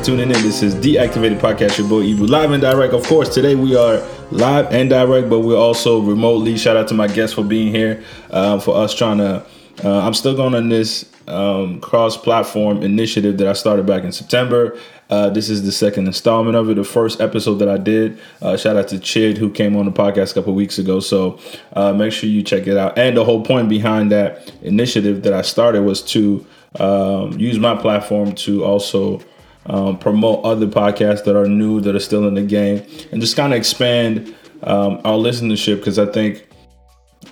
[0.00, 0.42] for tuning in.
[0.42, 2.94] This is Deactivated Podcast, your boy Ibu, live and direct.
[2.94, 3.98] Of course, today we are
[4.30, 6.56] live and direct, but we're also remotely.
[6.56, 9.44] Shout out to my guests for being here, uh, for us trying to.
[9.84, 14.78] Uh, I'm still going on this um, cross-platform initiative that I started back in September.
[15.08, 16.74] Uh, this is the second installment of it.
[16.74, 18.18] The first episode that I did.
[18.40, 21.00] Uh, shout out to Chid who came on the podcast a couple weeks ago.
[21.00, 21.38] So
[21.72, 22.98] uh, make sure you check it out.
[22.98, 26.46] And the whole point behind that initiative that I started was to
[26.78, 29.20] um, use my platform to also
[29.66, 33.36] um, promote other podcasts that are new, that are still in the game, and just
[33.36, 36.46] kind of expand um, our listenership because I think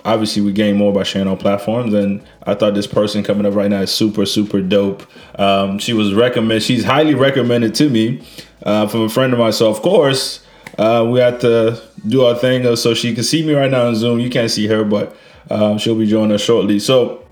[0.05, 3.53] obviously we gain more by sharing on platforms and i thought this person coming up
[3.55, 5.03] right now is super super dope.
[5.39, 8.21] Um, she was recommended she's highly recommended to me
[8.63, 9.53] uh, from a friend of mine.
[9.53, 10.45] So of course
[10.77, 13.95] uh, we have to do our thing so she can see me right now on
[13.95, 14.19] zoom.
[14.19, 15.15] You can't see her but
[15.49, 16.79] uh, she'll be joining us shortly.
[16.79, 17.25] So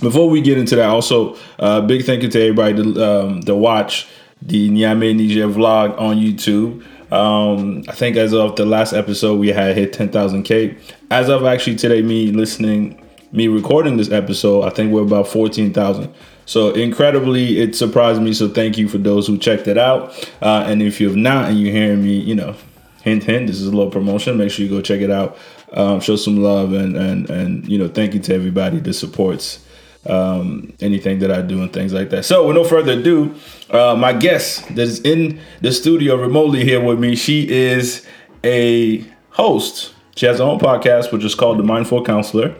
[0.00, 3.54] before we get into that, also uh, big thank you to everybody to, um, to
[3.54, 4.08] watch
[4.46, 6.84] the Niamey Niger vlog on YouTube.
[7.12, 10.78] Um, I think as of the last episode, we had hit 10,000K.
[11.10, 16.12] As of actually today, me listening, me recording this episode, I think we're about 14,000.
[16.46, 18.32] So incredibly, it surprised me.
[18.32, 20.10] So thank you for those who checked it out.
[20.40, 22.56] Uh, and if you have not and you're hearing me, you know,
[23.02, 24.38] hint, hint, this is a little promotion.
[24.38, 25.36] Make sure you go check it out.
[25.72, 29.64] Um, show some love and, and, and, you know, thank you to everybody that supports
[30.06, 32.24] um, anything that I do and things like that.
[32.24, 33.34] So, with no further ado,
[33.70, 38.06] uh, my guest that is in the studio remotely here with me, she is
[38.44, 39.94] a host.
[40.16, 42.54] She has her own podcast, which is called The Mindful Counselor,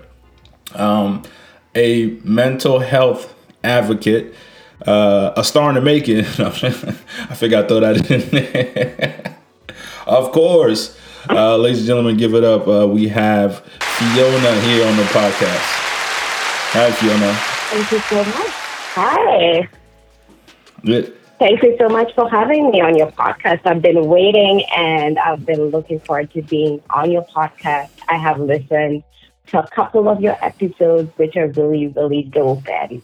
[0.74, 1.22] um,
[1.74, 4.34] a mental health advocate,
[4.86, 6.20] uh, a star in the making.
[6.38, 6.46] I
[7.28, 9.36] I throw that in there.
[10.06, 10.96] of course,
[11.28, 12.66] uh, ladies and gentlemen, give it up.
[12.66, 15.81] Uh, we have Fiona here on the podcast.
[16.74, 17.34] Hi, Fiona.
[17.34, 18.50] Thank you so much.
[18.94, 19.68] Hi.
[20.82, 21.14] Good.
[21.38, 23.60] Thank you so much for having me on your podcast.
[23.66, 27.90] I've been waiting and I've been looking forward to being on your podcast.
[28.08, 29.02] I have listened
[29.48, 32.66] to a couple of your episodes, which are really, really dope.
[32.66, 33.02] And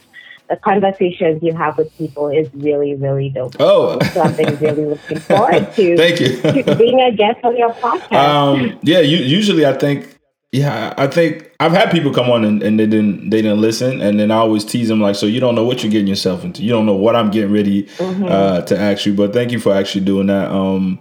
[0.49, 3.57] the conversations you have with people is really, really dope.
[3.61, 6.41] Oh, so I've been really looking forward to, Thank you.
[6.41, 8.17] to being a guest on your podcast.
[8.17, 10.18] Um, yeah, you, usually I think
[10.53, 14.01] yeah, I think I've had people come on and, and, they didn't they didn't listen,
[14.01, 16.43] and then I always tease them like, so you don't know what you're getting yourself
[16.43, 16.63] into.
[16.63, 18.25] You don't know what I'm getting ready mm-hmm.
[18.25, 19.13] uh, to ask you.
[19.13, 20.51] But thank you for actually doing that.
[20.51, 21.01] Um,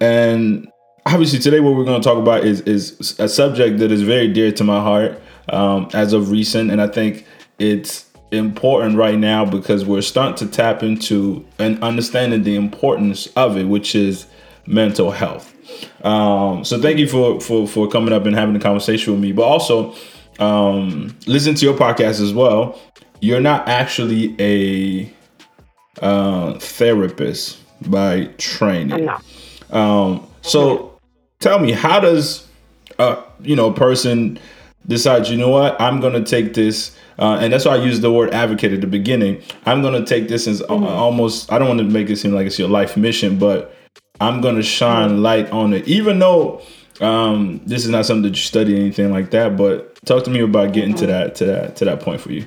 [0.00, 0.68] and
[1.06, 4.28] obviously today what we're going to talk about is is a subject that is very
[4.28, 5.20] dear to my heart
[5.50, 7.26] um, as of recent, and I think
[7.58, 13.56] it's important right now because we're starting to tap into and understanding the importance of
[13.56, 14.26] it, which is
[14.66, 15.53] mental health.
[16.02, 19.32] Um, so thank you for, for for coming up and having a conversation with me.
[19.32, 19.94] But also,
[20.38, 22.78] um, listen to your podcast as well.
[23.20, 25.12] You're not actually a
[26.02, 27.58] uh, therapist
[27.88, 29.08] by training.
[29.70, 30.98] Um, so
[31.40, 32.46] tell me, how does
[32.98, 34.38] a you know person
[34.86, 35.28] decide?
[35.28, 35.80] You know what?
[35.80, 36.96] I'm going to take this.
[37.16, 39.40] Uh, and that's why I use the word advocate at the beginning.
[39.66, 40.84] I'm going to take this as mm-hmm.
[40.84, 43.73] almost, I don't want to make it seem like it's your life mission, but
[44.20, 46.62] I'm gonna shine light on it, even though
[47.00, 49.56] um, this is not something that you study anything like that.
[49.56, 52.46] But talk to me about getting to that to that to that point for you.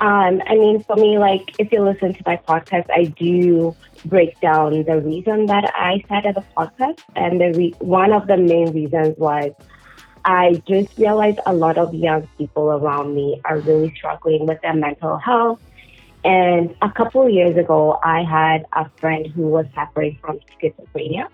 [0.00, 3.74] Um, I mean, for me, like if you listen to my podcast, I do
[4.04, 8.36] break down the reason that I started the podcast, and the re- one of the
[8.36, 9.52] main reasons was
[10.26, 14.74] I just realized a lot of young people around me are really struggling with their
[14.74, 15.60] mental health
[16.24, 21.26] and a couple of years ago, I had a friend who was suffering from schizophrenia.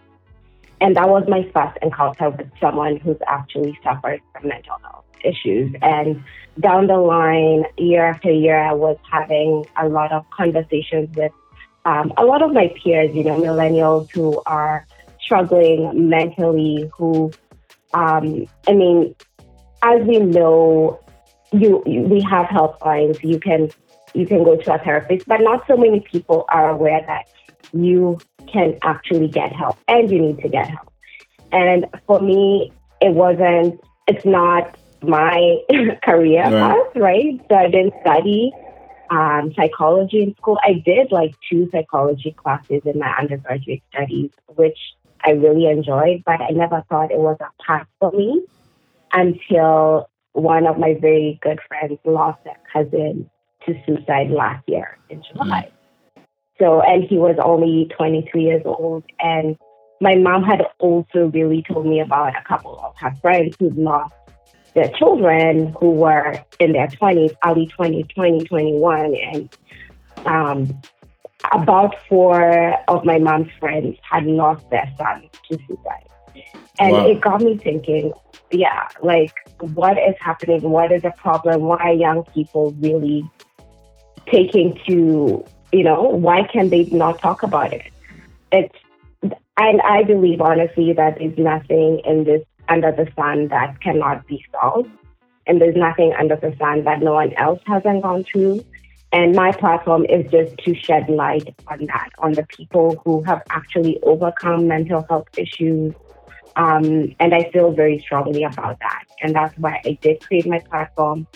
[0.81, 5.75] And that was my first encounter with someone who's actually suffered from mental health issues.
[5.83, 6.23] And
[6.61, 11.33] down the line, year after year, I was having a lot of conversations with
[11.85, 14.87] um, a lot of my peers, you know, millennials who are
[15.21, 17.33] struggling mentally, who,
[17.95, 19.15] um, I mean,
[19.83, 21.01] as we know,
[21.53, 23.23] you, you we have helplines.
[23.23, 23.71] You can
[24.15, 27.29] you can go to a therapist, but not so many people are aware that
[27.73, 28.19] you
[28.51, 30.93] can actually get help and you need to get help.
[31.53, 35.59] And for me, it wasn't, it's not my
[36.03, 36.53] career right.
[36.53, 37.41] path, right?
[37.49, 38.53] So I didn't study
[39.11, 40.59] um, psychology in school.
[40.63, 44.79] I did like two psychology classes in my undergraduate studies, which
[45.25, 48.45] I really enjoyed, but I never thought it was a path for me
[49.13, 53.31] until one of my very good friends lost a cousin
[53.67, 55.71] to suicide last year in July.
[56.17, 56.23] Mm.
[56.59, 59.05] So, and he was only 23 years old.
[59.21, 59.57] And
[60.01, 64.15] my mom had also really told me about a couple of her friends who lost
[64.75, 69.15] their children who were in their 20s, early 20s, 20, 21.
[69.15, 69.57] And
[70.27, 70.81] um,
[71.53, 76.09] about four of my mom's friends had lost their sons to suicide.
[76.81, 77.07] And wow.
[77.07, 78.13] it got me thinking,
[78.51, 80.63] yeah, like what is happening?
[80.63, 81.63] What is the problem?
[81.63, 83.29] Why are young people really
[84.31, 87.91] taking to, you know, why can they not talk about it?
[88.53, 88.75] It's,
[89.57, 94.45] and I believe honestly that there's nothing in this under the sun that cannot be
[94.53, 94.91] solved.
[95.47, 98.65] And there's nothing under the sun that no one else hasn't gone through.
[99.13, 103.43] And my platform is just to shed light on that, on the people who have
[103.49, 105.95] actually overcome mental health issues.
[106.57, 109.05] Um, and I feel very strongly about that.
[109.23, 111.27] And that's why I did create my platform.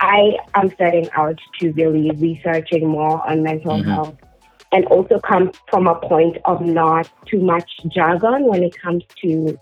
[0.00, 3.90] I am setting out to really researching more on mental mm-hmm.
[3.90, 4.16] health
[4.72, 9.58] and also come from a point of not too much jargon when it comes to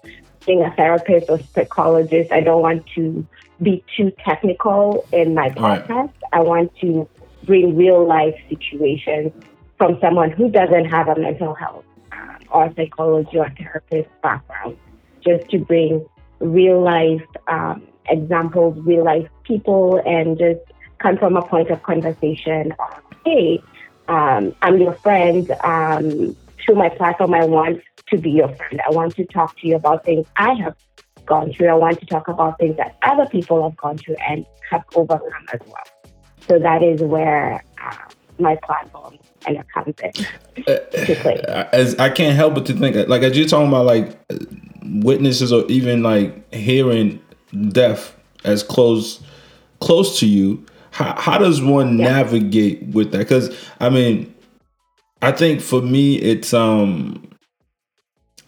[0.46, 2.32] being a therapist or psychologist.
[2.32, 3.26] I don't want to
[3.62, 5.88] be too technical in my podcast.
[5.88, 6.10] Right.
[6.32, 7.08] I want to
[7.44, 9.32] bring real life situations
[9.78, 14.76] from someone who doesn't have a mental health uh, or psychology or therapist background,
[15.24, 16.04] just to bring
[16.40, 20.61] real life um, examples, real life people, and just
[20.99, 23.62] come from a point of conversation of, hey,
[24.08, 25.50] um, I'm your friend.
[25.62, 28.81] Um, through my platform, I want to be your friend.
[28.87, 30.76] I want to talk to you about things I have
[31.26, 31.69] gone through.
[31.69, 35.47] I want to talk about things that other people have gone through and have overcome
[35.53, 36.12] as well.
[36.49, 37.97] So that is where uh,
[38.38, 40.12] my platform and it comes in
[40.64, 41.41] to play.
[41.43, 44.19] Uh, as I can't help but to think, like as you're talking about, like
[44.82, 47.20] witnesses or even like hearing
[47.69, 49.22] death as close
[49.81, 50.64] close to you.
[50.90, 52.06] How, how does one yeah.
[52.06, 53.19] navigate with that?
[53.19, 54.34] Because I mean,
[55.20, 57.28] I think for me, it's um,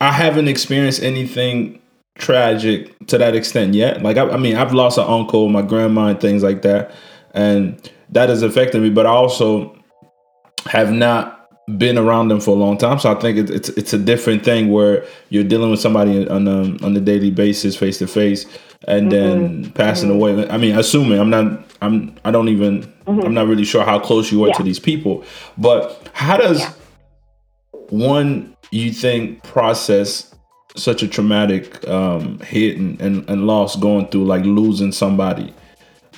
[0.00, 1.80] I haven't experienced anything
[2.16, 4.02] tragic to that extent yet.
[4.02, 6.94] Like I, I mean, I've lost an uncle, my grandma, and things like that
[7.38, 8.90] and that has affected me.
[8.90, 9.76] But I also
[10.66, 11.37] have not
[11.76, 14.44] been around them for a long time, so I think it's it's, it's a different
[14.44, 18.46] thing where you're dealing with somebody on a on a daily basis, face to face,
[18.86, 19.62] and mm-hmm.
[19.62, 20.18] then passing mm-hmm.
[20.18, 20.48] away.
[20.48, 23.20] I mean, assuming I'm not, I'm I don't even, mm-hmm.
[23.20, 24.54] I'm not really sure how close you are yeah.
[24.54, 25.24] to these people,
[25.58, 26.72] but how does yeah.
[27.90, 30.34] one you think process
[30.76, 35.52] such a traumatic um, hit and, and, and loss going through like losing somebody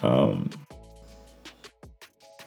[0.02, 0.50] um,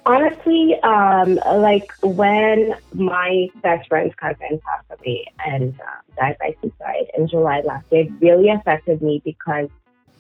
[0.06, 5.86] Honestly, um, like when my best friend's cousin passed away and uh,
[6.18, 9.70] died by suicide in July last year, it really affected me because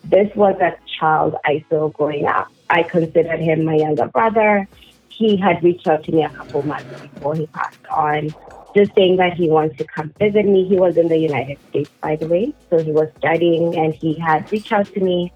[0.05, 2.49] this was a child I saw growing up.
[2.69, 4.69] I considered him my younger brother.
[5.09, 8.33] He had reached out to me a couple months before he passed on,
[8.73, 10.65] just saying that he wants to come visit me.
[10.65, 14.13] He was in the United States, by the way, so he was studying and he
[14.13, 15.31] had reached out to me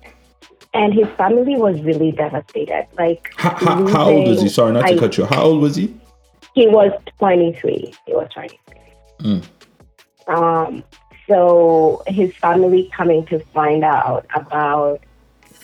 [0.73, 2.87] and his family was really devastated.
[2.97, 4.49] Like, how, how, how old was he?
[4.49, 5.25] Sorry, not to I, cut you.
[5.25, 5.95] How old was he?
[6.53, 7.93] He was 23.
[8.05, 8.57] He was 23.
[9.19, 9.45] Mm.
[10.27, 10.83] Um,
[11.27, 15.01] so his family coming to find out about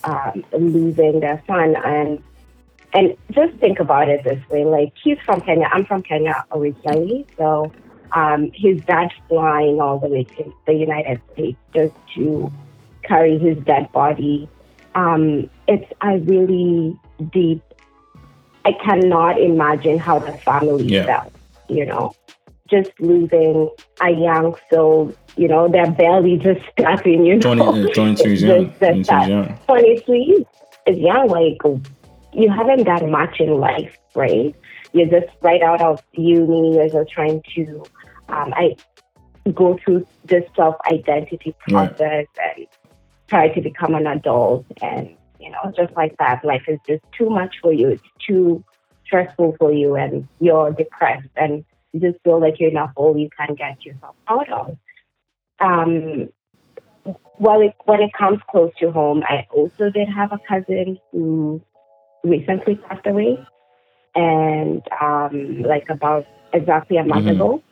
[0.03, 2.21] um, losing their son and
[2.93, 7.25] and just think about it this way like he's from Kenya I'm from Kenya originally
[7.37, 7.71] so
[8.11, 12.51] um, his dad flying all the way to the United States just to
[13.03, 14.49] carry his dead body
[14.95, 16.99] um, it's a really
[17.31, 17.61] deep.
[18.65, 21.05] I cannot imagine how the family yeah.
[21.05, 21.33] felt.
[21.69, 22.15] You know,
[22.69, 23.69] just losing
[24.01, 25.13] a young soul.
[25.35, 27.25] You know, their belly just starting.
[27.25, 28.41] You know, 20, uh, 22 is
[29.09, 29.59] young.
[29.67, 30.45] 23
[30.87, 31.27] is young.
[31.27, 31.57] Like
[32.33, 34.55] you haven't done much in life, right?
[34.93, 36.75] You're just right out of uni.
[36.75, 37.83] You're just trying to.
[38.29, 38.75] Um, I
[39.53, 41.99] go through this self identity process
[42.37, 42.57] right.
[42.57, 42.67] and
[43.33, 46.45] try to become an adult and you know just like that.
[46.45, 47.89] Life is just too much for you.
[47.89, 48.63] It's too
[49.05, 53.17] stressful for you and you're depressed and you just feel like you're not a hole
[53.17, 54.77] you can't get yourself out of.
[55.59, 56.29] Um
[57.39, 61.61] well it, when it comes close to home i also did have a cousin who
[62.23, 63.37] recently passed away
[64.15, 67.35] and um like about exactly a month mm-hmm.
[67.41, 67.63] ago.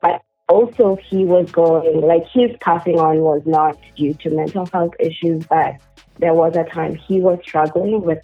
[0.00, 4.94] But also he was going like his passing on was not due to mental health
[5.00, 5.76] issues, but
[6.18, 8.18] there was a time he was struggling with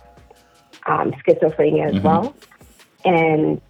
[0.87, 2.07] um, schizophrenia as mm-hmm.
[2.07, 2.37] well,
[3.05, 3.61] and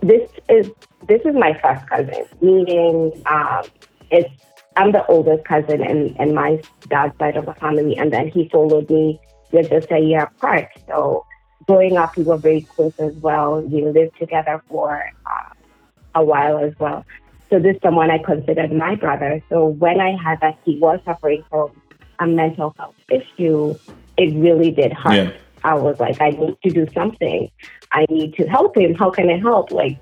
[0.00, 0.70] this is
[1.06, 3.62] this is my first cousin, meaning um,
[4.10, 4.30] it's
[4.76, 8.48] I'm the oldest cousin in, in my dad's side of the family, and then he
[8.48, 9.20] followed me.
[9.50, 11.24] We're just a year apart, so
[11.66, 13.62] growing up we were very close as well.
[13.62, 15.54] We lived together for uh,
[16.14, 17.04] a while as well.
[17.50, 19.42] So this is someone I considered my brother.
[19.48, 21.70] So when I had that he was suffering from
[22.18, 23.74] a mental health issue,
[24.16, 25.14] it really did hurt.
[25.14, 25.32] Yeah.
[25.64, 27.50] I was like, I need to do something.
[27.92, 28.94] I need to help him.
[28.94, 29.70] How can I help?
[29.70, 29.98] Like,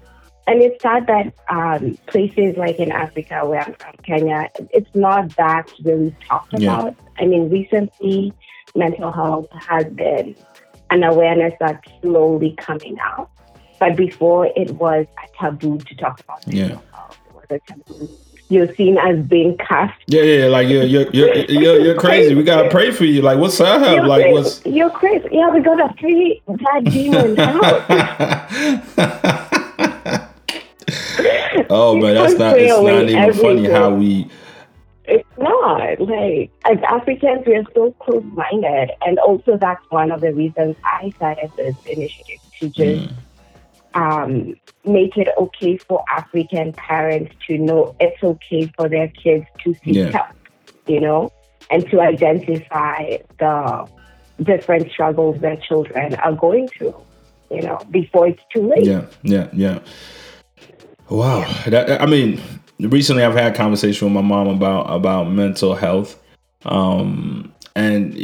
[0.46, 5.34] and it's sad that um, places like in Africa, where I'm from, Kenya, it's not
[5.36, 6.80] that really talked Yeah.
[6.80, 6.96] about.
[7.18, 8.32] I mean, recently,
[8.74, 10.36] mental health has been
[10.90, 13.30] an awareness that's slowly coming out.
[13.80, 16.68] But before, it was a taboo to talk about Yeah.
[16.68, 17.18] mental health.
[17.50, 18.08] It was a taboo.
[18.48, 20.00] You're seen as being cast.
[20.06, 22.32] Yeah, yeah, like you're you're you're you're, you're crazy.
[22.36, 23.20] We gotta pray for you.
[23.22, 23.80] Like, what's up?
[23.82, 24.34] You're Like, crazy.
[24.34, 25.28] what's You're crazy.
[25.32, 27.86] Yeah, we got a free that demon out.
[31.70, 32.56] oh man, that's not.
[32.58, 34.30] It's not even funny how we.
[35.08, 40.32] It's not like as Africans, we are so close-minded, and also that's one of the
[40.32, 43.12] reasons I started this initiative to just Mm.
[43.96, 49.74] Um, make it okay for African parents to know it's okay for their kids to
[49.82, 50.10] seek Yeah.
[50.12, 50.36] help,
[50.86, 51.32] you know,
[51.70, 53.88] and to identify the
[54.42, 56.94] different struggles their children are going through,
[57.50, 58.84] you know, before it's too late.
[58.84, 59.78] Yeah, yeah, yeah.
[61.08, 61.46] Wow.
[61.66, 62.40] That, I mean,
[62.78, 66.22] recently I've had a conversation with my mom about about mental health,
[66.64, 68.14] um, and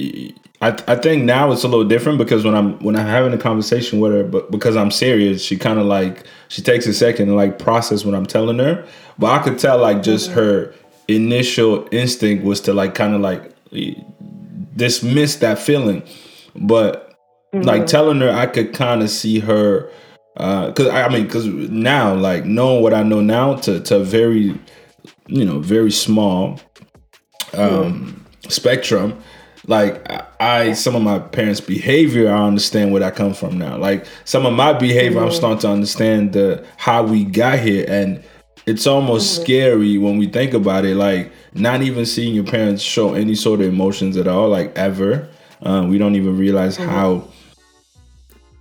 [0.62, 3.38] I I think now it's a little different because when I'm when I'm having a
[3.38, 7.26] conversation with her, but because I'm serious, she kind of like she takes a second
[7.26, 8.86] to like process what I'm telling her.
[9.18, 10.38] But I could tell like just mm-hmm.
[10.38, 10.74] her
[11.08, 13.52] initial instinct was to like kind of like
[14.76, 16.04] dismiss that feeling,
[16.54, 17.12] but
[17.52, 17.86] like mm-hmm.
[17.86, 19.90] telling her I could kind of see her
[20.36, 23.98] uh, because I I mean because now like knowing what I know now to to
[23.98, 24.58] very
[25.26, 26.60] you know very small
[27.50, 27.60] mm-hmm.
[27.60, 29.20] um spectrum
[29.66, 33.76] like I, some of my parents behavior I understand where that come from now.
[33.76, 37.84] Like some of my behavior I'm starting to understand the how we got here.
[37.88, 38.22] And
[38.66, 40.96] it's almost scary when we think about it.
[40.96, 45.28] Like not even seeing your parents show any sort of emotions at all like ever.
[45.62, 47.28] Um, we don't even realize how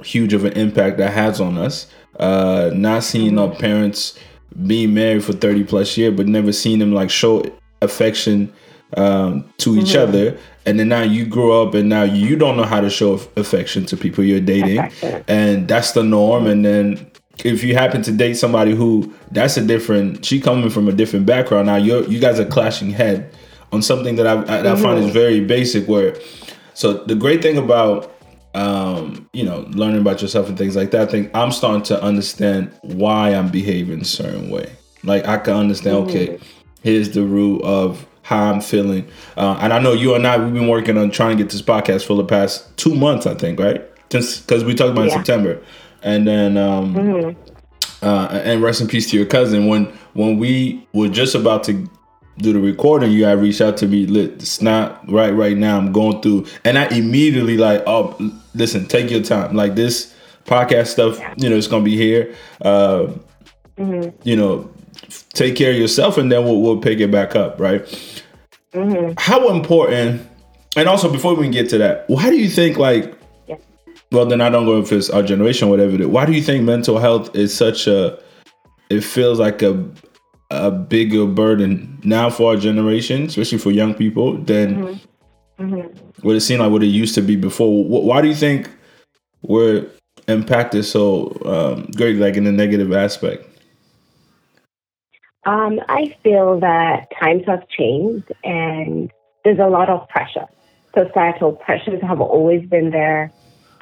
[0.04, 1.88] huge of an impact that has on us.
[2.20, 4.20] Uh, not seeing our parents
[4.68, 7.44] being married for 30 plus years, but never seeing them like show
[7.82, 8.54] affection
[8.98, 10.38] um, to each other.
[10.66, 13.86] And then now you grow up and now you don't know how to show affection
[13.88, 14.92] to people you're dating.
[15.28, 16.48] And that's the norm.
[16.48, 17.12] And then
[17.44, 21.26] if you happen to date somebody who that's a different, she coming from a different
[21.26, 21.68] background.
[21.68, 23.34] Now you you guys are clashing head
[23.72, 26.16] on something that I, I, I find is very basic where,
[26.74, 28.14] so the great thing about
[28.54, 32.04] um, you know, learning about yourself and things like that, I think I'm starting to
[32.04, 34.72] understand why I'm behaving a certain way.
[35.04, 36.40] Like I can understand, okay,
[36.84, 39.08] here's the root of how I'm feeling.
[39.36, 41.62] Uh, and I know you and I, we've been working on trying to get this
[41.62, 43.82] podcast for the past two months, I think, right?
[44.10, 45.16] Because we talked about Yeah.
[45.16, 45.62] September.
[46.04, 47.36] And then, um,
[48.02, 49.68] uh, and rest in peace to your cousin.
[49.68, 51.90] When when we were just about to
[52.40, 54.04] do the recording, you had reached out to me.
[54.06, 55.78] It's not right right now.
[55.78, 58.16] I'm going through, and I immediately like, oh,
[58.56, 59.56] listen, take your time.
[59.56, 60.14] Like this
[60.46, 62.34] podcast stuff, you know, it's gonna be here.
[62.62, 63.08] Uh,
[64.24, 64.70] You know,
[65.34, 67.84] take care of yourself, and then we'll, we'll pick it back up, right?
[68.74, 69.14] Mm-hmm.
[69.18, 70.28] How important?
[70.76, 73.14] And also, before we get to that, why do you think like?
[73.48, 73.58] Yeah.
[74.12, 75.96] Well, then I don't know if it's our generation, whatever.
[75.96, 76.08] It is.
[76.08, 78.20] Why do you think mental health is such a?
[78.90, 79.86] It feels like a
[80.52, 85.64] a bigger burden now for our generation, especially for young people, than mm-hmm.
[85.64, 86.28] Mm-hmm.
[86.28, 87.86] what it seemed like what it used to be before.
[87.86, 88.70] Why do you think
[89.42, 89.88] we're
[90.28, 93.48] impacted so um, great, like in a negative aspect?
[95.46, 99.12] Um, I feel that times have changed and
[99.44, 100.46] there's a lot of pressure.
[100.96, 103.32] Societal pressures have always been there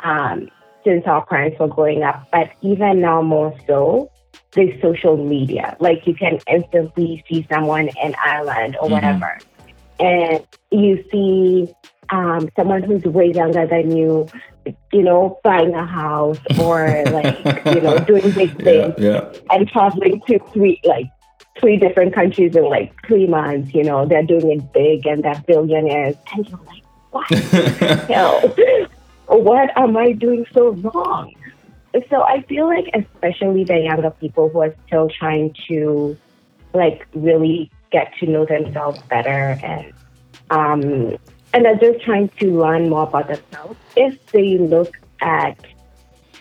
[0.04, 0.50] um,
[0.86, 4.10] since our parents were growing up, but even now more so,
[4.54, 5.75] there's social media.
[5.80, 9.38] Like you can instantly see someone in Ireland or whatever,
[10.00, 11.74] and you see
[12.10, 14.28] um, someone who's way younger than you,
[14.94, 19.68] you know, buying a house or like, you know, doing big Yeah, things yeah, and
[19.68, 21.10] traveling to three like
[21.60, 23.74] three different countries in like three months.
[23.74, 28.56] You know, they're doing it big and they're billionaires, and you're like, what the hell?
[29.28, 31.34] What am I doing so wrong?
[32.10, 36.18] So I feel like, especially the younger people who are still trying to
[36.74, 39.92] like really get to know themselves better and
[40.51, 41.18] um,
[41.54, 43.80] and are just trying to learn more about themselves.
[43.96, 45.60] If they look at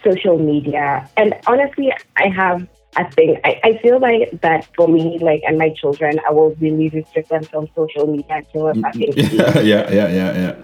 [0.05, 5.19] social media, and honestly, I have a think I, I feel like that for me,
[5.21, 9.13] like, and my children, I will really restrict them from social media until we're fucking
[9.17, 10.55] yeah, yeah, yeah, yeah,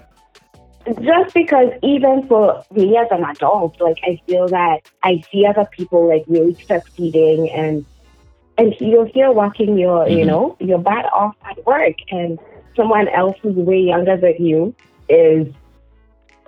[0.86, 0.94] yeah.
[1.00, 5.66] just because even for me as an adult, like I feel that I see other
[5.76, 7.86] people like really succeeding and
[8.56, 10.26] and you're here working your you Mhm.
[10.26, 12.38] know your butt off at work and
[12.76, 14.74] someone else who's way younger than you
[15.08, 15.46] is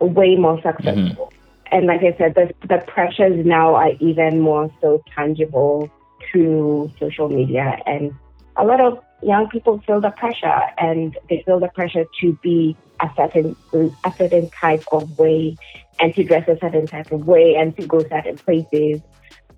[0.01, 1.33] way more successful.
[1.73, 5.91] And like I said, the, the pressures now are even more so tangible
[6.31, 7.79] through social media.
[7.87, 8.15] And
[8.57, 12.77] a lot of young people feel the pressure and they feel the pressure to be
[13.01, 15.57] a certain a certain type of way
[16.01, 19.01] and to dress a certain type of way and to go certain places.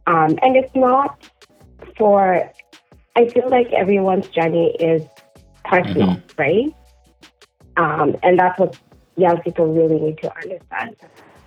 [0.07, 1.23] Um, and it's not
[1.97, 2.51] for
[3.17, 5.03] I feel like everyone's journey is
[5.65, 6.41] personal, Mm-hmm.
[6.41, 6.75] right?
[7.77, 8.77] Um, and that's what
[9.17, 10.97] young people really need to understand.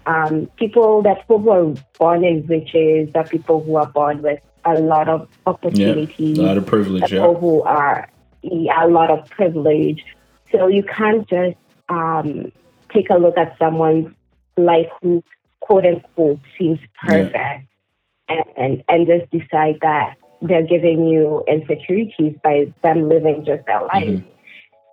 [0.05, 4.39] Um, people that people who are born in riches, that people who are born with
[4.65, 7.03] a lot of Yeah, opportunities, a lot of privilege.
[7.09, 8.09] people Yeah, who are
[8.41, 10.03] yeah, a lot of privilege.
[10.51, 11.57] So you can't just
[11.89, 12.51] um,
[12.91, 14.13] take a look at someone's
[14.57, 15.23] life who
[15.61, 17.67] quote unquote seems perfect
[18.27, 23.81] and, and and just decide that they're giving you insecurities by them living just their
[23.81, 24.03] life.
[24.03, 24.23] Mhm.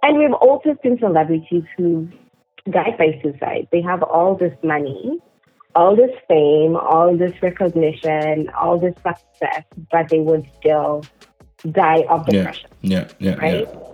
[0.03, 2.09] And we've also seen celebrities who
[2.71, 3.69] died by suicide.
[3.73, 5.19] They have all this money,
[5.75, 11.05] all this fame, all this recognition, all this success, but they would still
[11.71, 13.69] die of yeah, depression, yeah, yeah, right?
[13.69, 13.89] yeah.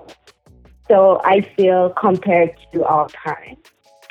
[0.89, 3.71] So I feel compared to our parents,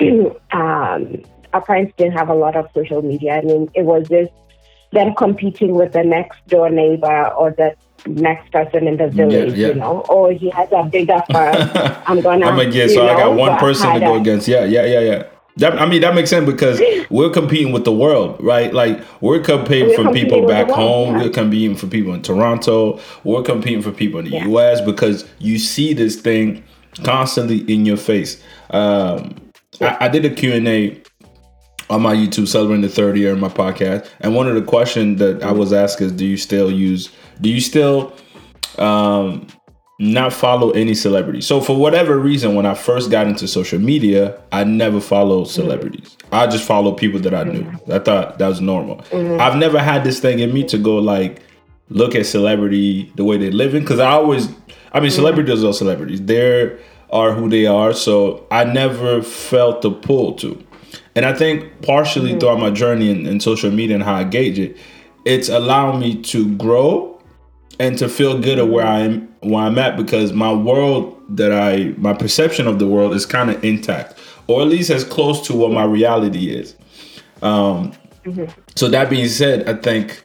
[0.52, 3.34] um, our parents didn't have a lot of social media.
[3.34, 4.32] I mean, it was just
[4.92, 9.68] them competing with the next door neighbor or the next person in the village, yeah.
[9.68, 11.70] you know, or he has a bigger firm.
[12.06, 12.46] I'm gonna.
[12.46, 14.48] I'm like, yeah, so I got one person to go against.
[14.48, 15.22] Yeah, yeah, yeah, yeah.
[15.56, 16.80] That, I mean, that makes sense because
[17.10, 18.74] we're competing with the world, right?
[18.74, 21.16] Like we're competing We're for competing people back world, home.
[21.16, 21.22] yeah.
[21.24, 23.00] We're competing for people in Toronto.
[23.22, 24.46] We're competing for people in the Yeah.
[24.48, 24.80] U.S.
[24.80, 26.64] because you see this thing
[27.04, 28.42] constantly in your face.
[28.70, 29.36] Um,
[29.80, 31.02] I, I did a Q and A
[31.94, 35.18] on my YouTube celebrating the third year of my podcast, and one of the questions
[35.20, 37.10] that I was asked is, "Do you still use?
[37.40, 38.12] Do you still?"
[38.78, 39.46] um,
[40.00, 41.40] not follow any celebrity.
[41.40, 45.52] So for whatever reason, when I first got into social media, I never followed mm-hmm.
[45.52, 46.16] celebrities.
[46.32, 47.62] I just followed people that I knew.
[47.62, 47.92] Mm-hmm.
[47.92, 48.96] I thought that was normal.
[48.96, 49.40] Mm-hmm.
[49.40, 51.42] I've never had this thing in me to go like
[51.90, 54.48] look at celebrity the way they're living because I always,
[54.92, 56.20] I mean, celebrities are celebrities.
[56.22, 56.78] They're
[57.10, 57.94] are who they are.
[57.94, 60.66] So I never felt the pull to.
[61.16, 64.58] And I think partially throughout my journey in, in social media and how I gauge
[64.58, 64.76] it,
[65.24, 67.20] it's allowed me to grow
[67.80, 71.94] and to feel good at where I'm where I'm at because my world that I
[71.98, 75.54] my perception of the world is kind of intact or at least as close to
[75.54, 76.76] what my reality is.
[77.42, 77.92] Um,
[78.76, 80.22] So that being said, I think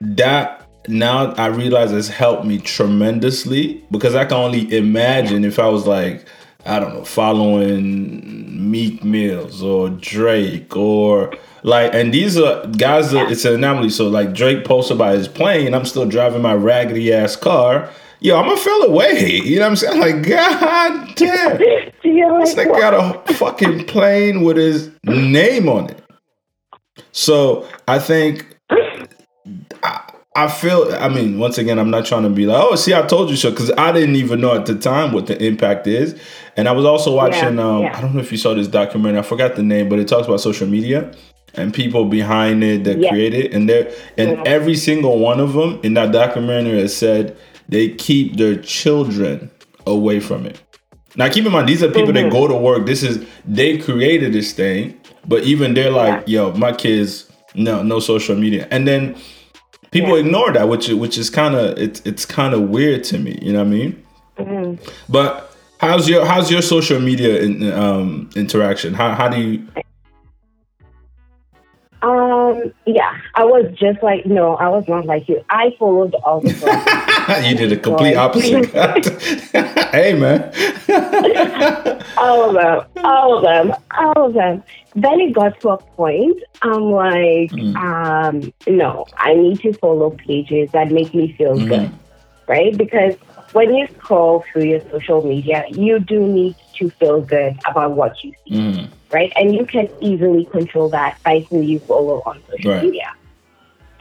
[0.00, 5.68] that now I realize has helped me tremendously because I can only imagine if I
[5.68, 6.26] was like
[6.66, 13.30] I don't know following Meek Mills or Drake or like and these are guys that
[13.30, 13.90] it's an anomaly.
[13.90, 17.90] So like Drake posted by his plane I'm still driving my raggedy ass car.
[18.20, 19.40] Yo I'm gonna feel away.
[19.44, 20.00] You know what I'm saying?
[20.00, 21.60] Like god damn.
[22.02, 22.94] This nigga got
[23.28, 26.02] a fucking plane with his name on it.
[27.12, 28.56] So I think
[30.36, 30.94] I, feel.
[30.94, 33.36] I mean, once again, I'm not trying to be like, oh, see, I told you
[33.36, 36.20] so, because I didn't even know at the time what the impact is.
[36.56, 37.56] And I was also watching.
[37.58, 37.96] Yeah, um, yeah.
[37.96, 39.18] I don't know if you saw this documentary.
[39.18, 41.12] I forgot the name, but it talks about social media
[41.54, 43.10] and people behind it that Yeah.
[43.10, 43.52] create it.
[43.52, 44.42] And there, and Yeah.
[44.46, 47.36] every single one of them in that documentary has said
[47.68, 49.50] they keep their children
[49.86, 50.60] away from it.
[51.16, 52.30] Now, keep in mind, these are people that Mhm.
[52.30, 52.86] go to work.
[52.86, 54.94] This is they created this thing,
[55.26, 59.16] but even they're like, "Yo, my kids, no, no social media." And then
[59.90, 60.24] people Yeah.
[60.26, 63.38] ignore that, which which is kind of it's it's kind of weird to me.
[63.42, 64.02] You know what I mean?
[64.38, 64.78] Mhm.
[65.08, 68.94] But how's your how's your social media in, um, interaction?
[68.94, 69.62] How how do you?
[72.02, 75.44] Um, yeah, I was just like, no, I was not like you.
[75.50, 76.48] I followed all the
[77.46, 78.66] you did a complete opposite.
[79.92, 80.50] hey man.
[82.16, 84.62] all of them, all of them, all of them.
[84.94, 87.76] Then it got to a point, I'm like, Mm.
[87.76, 91.68] um, no, I need to follow pages that make me feel Mhm.
[91.68, 91.90] good,
[92.48, 92.76] right?
[92.76, 93.14] Because
[93.52, 98.12] when you scroll through your social media, you do need to feel good about what
[98.24, 98.88] you see, Mhm.
[99.12, 99.32] right?
[99.36, 102.82] And you can easily control that by who you follow on social Right.
[102.84, 103.10] media.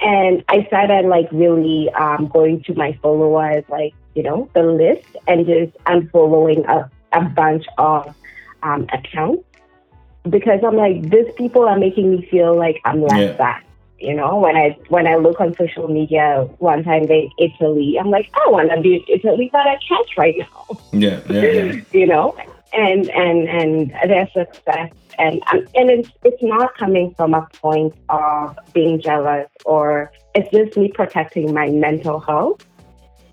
[0.01, 5.05] And I started like really um, going to my followers, like, you know, the list
[5.27, 8.13] and just unfollowing a, a bunch of
[8.63, 9.43] um, accounts
[10.29, 13.33] because I'm like, these people are making me feel like I'm less Yeah.
[13.37, 13.55] than.
[14.01, 18.09] You know, when I when I look on social media, one time they Italy, I'm
[18.09, 21.81] like, I want to be in Italy, but I can't right now Yeah, yeah, yeah.
[21.91, 22.33] you know,
[22.73, 27.93] and and and their success, and um, and it's it's not coming from a point
[28.09, 32.61] of being jealous, or it's just me protecting my mental health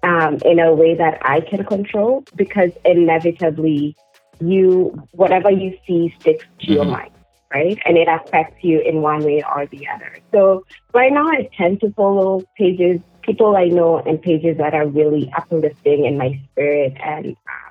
[0.02, 3.96] um, in a way that I can control, because inevitably
[4.40, 6.90] you whatever you see sticks to your Mhm.
[6.90, 7.10] mind,
[7.54, 7.78] right?
[7.86, 10.12] And it affects you in one way or the other.
[10.32, 14.86] So right now, I tend to follow pages, people I know, and pages that are
[14.86, 16.94] really uplifting in my spirit.
[17.02, 17.65] And um,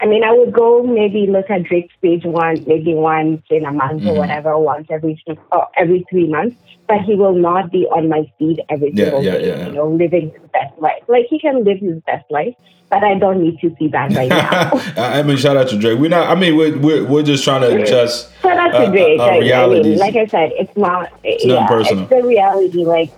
[0.00, 3.72] I mean, I would go maybe look at Drake's page once, maybe once in a
[3.72, 4.16] month or Mhm.
[4.16, 6.56] whatever, once every or every three months.
[6.88, 9.66] But he will not be on my feed every Yeah, single yeah, day, yeah, yeah.
[9.68, 11.02] you know, living his best life.
[11.08, 12.54] Like he can live his best life,
[12.90, 14.72] but I don't need to see that right now.
[15.02, 15.98] I mean, shout out to Drake.
[15.98, 16.28] We're not.
[16.28, 18.30] I mean, we're we're, we're just trying to adjust.
[18.42, 19.18] Shout out uh, to Drake.
[19.18, 21.10] uh, like, I mean, like I said, it's not.
[21.24, 22.02] nothing yeah, personal.
[22.04, 22.84] It's the reality.
[22.84, 23.10] Like,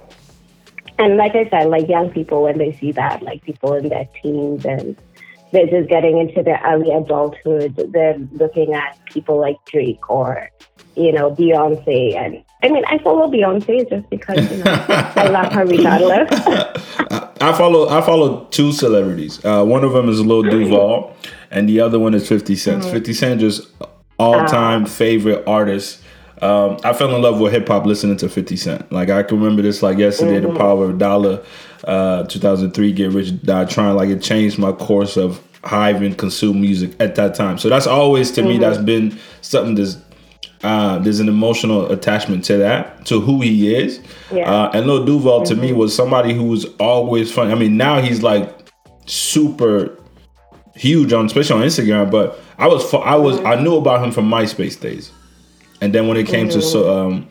[0.99, 4.07] and like I said, like young people when they see that, like people in their
[4.23, 4.97] teens and
[5.53, 10.51] they're just getting into their early adulthood, they're looking at people like Drake or
[10.97, 15.53] you know Beyonce, and I mean, I follow Beyonce just because you know I love
[15.53, 16.29] her regardless.
[17.41, 19.45] I follow I follow two celebrities.
[19.45, 21.15] Uh, one of them is Lil Duval,
[21.51, 22.83] and the other one is Fifty Cent.
[22.83, 22.93] Mm-hmm.
[22.93, 23.69] Fifty Cent just
[24.19, 24.89] all time Ah.
[24.89, 26.03] favorite artist.
[26.43, 28.91] Um, I fell in love with hip hop listening to Fifty Cent.
[28.91, 30.41] Like I can remember this like yesterday.
[30.41, 30.55] Mm-hmm.
[30.55, 31.43] The Power of Dollar,
[31.87, 32.92] uh, two thousand three.
[32.92, 33.96] Get Rich Die Trying.
[33.96, 37.59] Like it changed my course of how I even consume music at that time.
[37.59, 38.51] So that's always to Mm-hmm.
[38.51, 39.96] me that's been something that's
[40.62, 44.01] uh, there's an emotional attachment to that, to who he is.
[44.33, 44.51] Yeah.
[44.51, 47.51] Uh, and Lil Duval to me was somebody who was always fun.
[47.51, 48.53] I mean, now he's like
[49.07, 49.96] super
[50.75, 52.11] huge on, especially on Instagram.
[52.11, 55.12] But I was, I was, I knew about him from MySpace days,
[55.81, 57.29] and then when it came to so, um,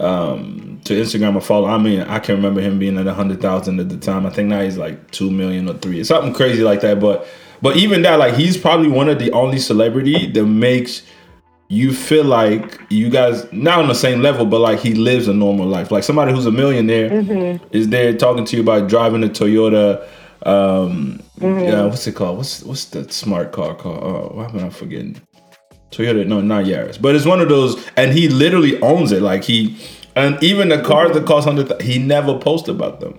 [0.00, 1.68] um, to Instagram, I follow.
[1.68, 4.26] I mean, I can remember him being at a hundred thousand at the time.
[4.26, 7.00] I think now he's like two million or three, something crazy like that.
[7.00, 7.26] But,
[7.62, 11.02] but even that, like, he's probably one of the only celebrity that makes
[11.68, 15.34] you feel like you guys not on the same level, but like he lives a
[15.34, 15.90] normal life.
[15.90, 17.10] Like somebody who's a millionaire
[17.72, 20.06] is there talking to you about driving a Toyota.
[20.46, 22.36] Um, yeah, what's it called?
[22.36, 24.02] What's what's the smart car called?
[24.02, 25.20] Oh, why am I forgetting?
[25.96, 29.22] Toyota, no, not Yaris, but it's one of those, and he literally owns it.
[29.22, 29.76] Like he,
[30.16, 33.18] and even the cars that cost hundred, he never posts about them.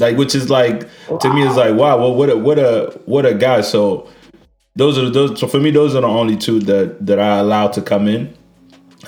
[0.00, 0.88] Like, which is like
[1.20, 3.62] to me, is like wow, well, what a what a what a guy.
[3.62, 4.08] So
[4.76, 5.40] those are those.
[5.40, 8.32] So for me, those are the only two that that I allow to come in.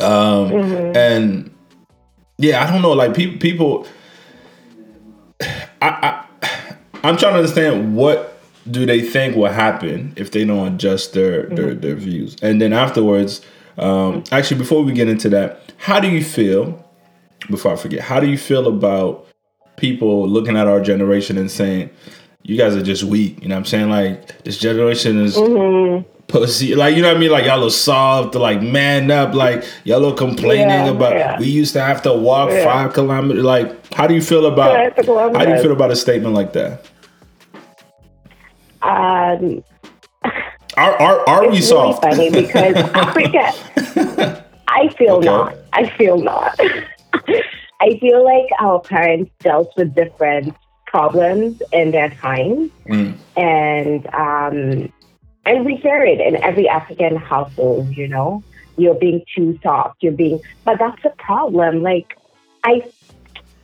[0.01, 0.53] Um,
[0.97, 1.55] and
[2.39, 2.93] yeah, I don't know.
[2.93, 3.87] Like people, people,
[5.41, 6.25] I, I,
[7.05, 11.47] I'm trying to understand what do they think will happen if they don't adjust their
[11.47, 13.41] their, their views, and then afterwards.
[13.79, 16.85] Um, actually, before we get into that, how do you feel?
[17.49, 19.27] Before I forget, how do you feel about
[19.77, 21.89] people looking at our generation and saying,
[22.43, 23.41] "You guys are just weak"?
[23.43, 23.89] You know what I'm saying?
[23.89, 25.35] Like this generation is
[26.27, 26.75] pussy.
[26.75, 27.31] Like you know what I mean?
[27.31, 29.35] Like y'all are soft, like man up.
[29.35, 31.39] Like y'all are complaining Yeah, about yeah.
[31.39, 32.65] we used to have to walk Yeah.
[32.65, 33.45] five kilometers.
[33.45, 34.97] Like how do you feel about
[35.35, 36.85] how do you feel about a statement like that?
[38.83, 39.63] Um,
[40.77, 42.03] Are are, are we it's really soft?
[42.03, 44.45] funny because Africa.
[44.69, 45.27] I feel Okay.
[45.27, 45.55] not.
[45.73, 46.59] I feel not.
[47.81, 50.55] I feel like our parents dealt with different
[50.87, 53.15] problems in their time, Mm.
[53.37, 54.93] and um,
[55.47, 57.97] and we hear it in every African household.
[57.97, 58.43] You know,
[58.77, 60.03] you're being too soft.
[60.03, 61.83] You're being, but that's a problem.
[61.83, 62.17] Like
[62.65, 62.83] I,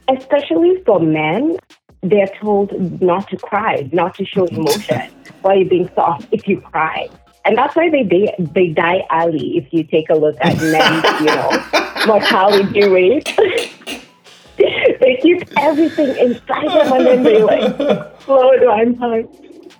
[0.08, 1.56] especially for men,
[2.02, 5.10] they're told not to cry, not to show emotion.
[5.42, 7.08] Why are you being soft if you cry?
[7.44, 9.56] And that's why they they, they die early.
[9.56, 13.32] If you take a look at men's, you know, mortality rate,
[14.56, 19.28] they keep everything inside them and then they like slow down time.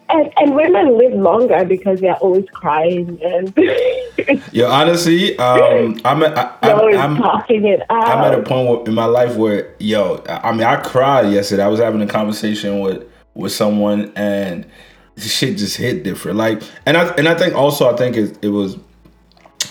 [0.09, 3.53] And and women live longer because they're always crying and
[4.53, 8.09] Yeah, honestly, um, I'm at, I, always I'm, I'm, talking it out.
[8.09, 11.33] I'm at a point where, in my life where, yo, I I mean, I cried
[11.33, 11.65] yesterday.
[11.65, 14.65] I was having a conversation with with someone, and
[15.17, 16.39] the shit just hit different.
[16.39, 18.79] Like, and I and I think also I think it, it was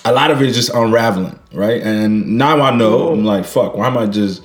[0.03, 1.81] a lot of it is just unraveling, right?
[1.81, 4.43] And now I know I'm like, fuck, why am I just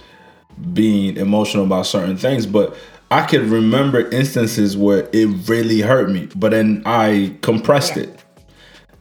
[0.72, 2.46] being emotional about certain things?
[2.46, 2.76] But
[3.10, 8.04] I could remember instances where it really hurt me, but then I compressed Yeah.
[8.04, 8.16] it.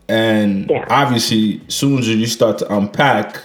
[0.08, 0.86] And Yeah.
[0.90, 3.38] obviously, soon as you start to unpack,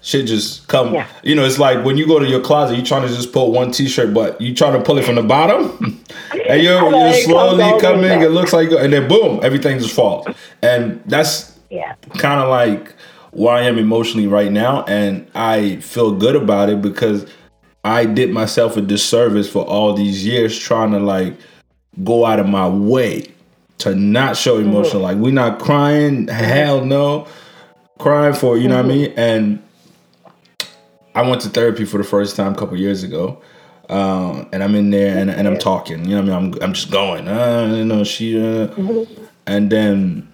[0.00, 0.94] shit just come.
[0.94, 1.04] Yeah.
[1.22, 3.52] You know, it's like when you go to your closet, you're trying to just pull
[3.52, 6.00] one T-shirt, but you trying to pull it from the bottom,
[6.48, 8.22] and you're, you're slowly coming.
[8.22, 10.26] It looks like, and then boom, everything just falls.
[10.62, 11.92] And that's yeah.
[12.16, 12.94] kind of like
[13.32, 17.26] where I am emotionally right now, and I feel good about it because
[17.84, 21.34] I did myself a disservice for all these years trying to like
[22.04, 23.32] go out of my way
[23.78, 25.02] to not show emotion.
[25.02, 27.26] Like we're not crying, hell no,
[27.98, 29.12] crying for you know what I mean.
[29.16, 29.62] And
[31.14, 33.40] I went to therapy for the first time a couple years ago.
[33.88, 36.54] Um, and I'm in there and, and I'm talking, you know what I mean?
[36.54, 38.68] I'm, I'm just going, uh, you know, she, uh,
[39.48, 40.30] and then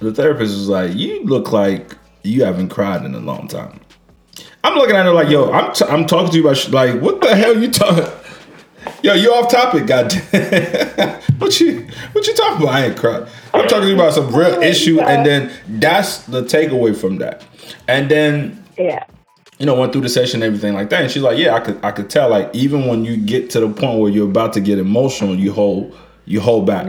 [0.00, 3.80] the therapist was like, "You look like you haven't cried in a long time."
[4.66, 7.00] I'm looking at her like, "Yo, I'm t- I'm talking to you about sh- like
[7.00, 8.04] what the hell you talking."
[9.02, 10.22] Yo, you off topic, goddamn.
[11.38, 12.74] what you what you talking about?
[12.74, 13.26] I ain't crying.
[13.54, 17.44] I'm talking to you about some real issue, and then that's the takeaway from that.
[17.88, 19.04] And then Yeah.
[19.58, 21.02] you know, went through the session and everything like that.
[21.02, 23.60] And she's like, Yeah, I could I could tell like even when you get to
[23.60, 26.86] the point where you're about to get emotional, you hold you hold back.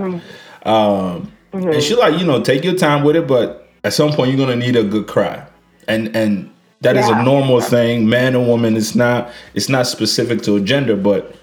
[0.66, 4.30] Um and she's like, you know, take your time with it, but at some point
[4.32, 5.46] you're gonna need a good cry.
[5.88, 6.50] And and
[6.82, 7.22] that is Yeah.
[7.22, 8.76] a normal thing, man and woman.
[8.76, 11.36] It's not it's not specific to a gender, but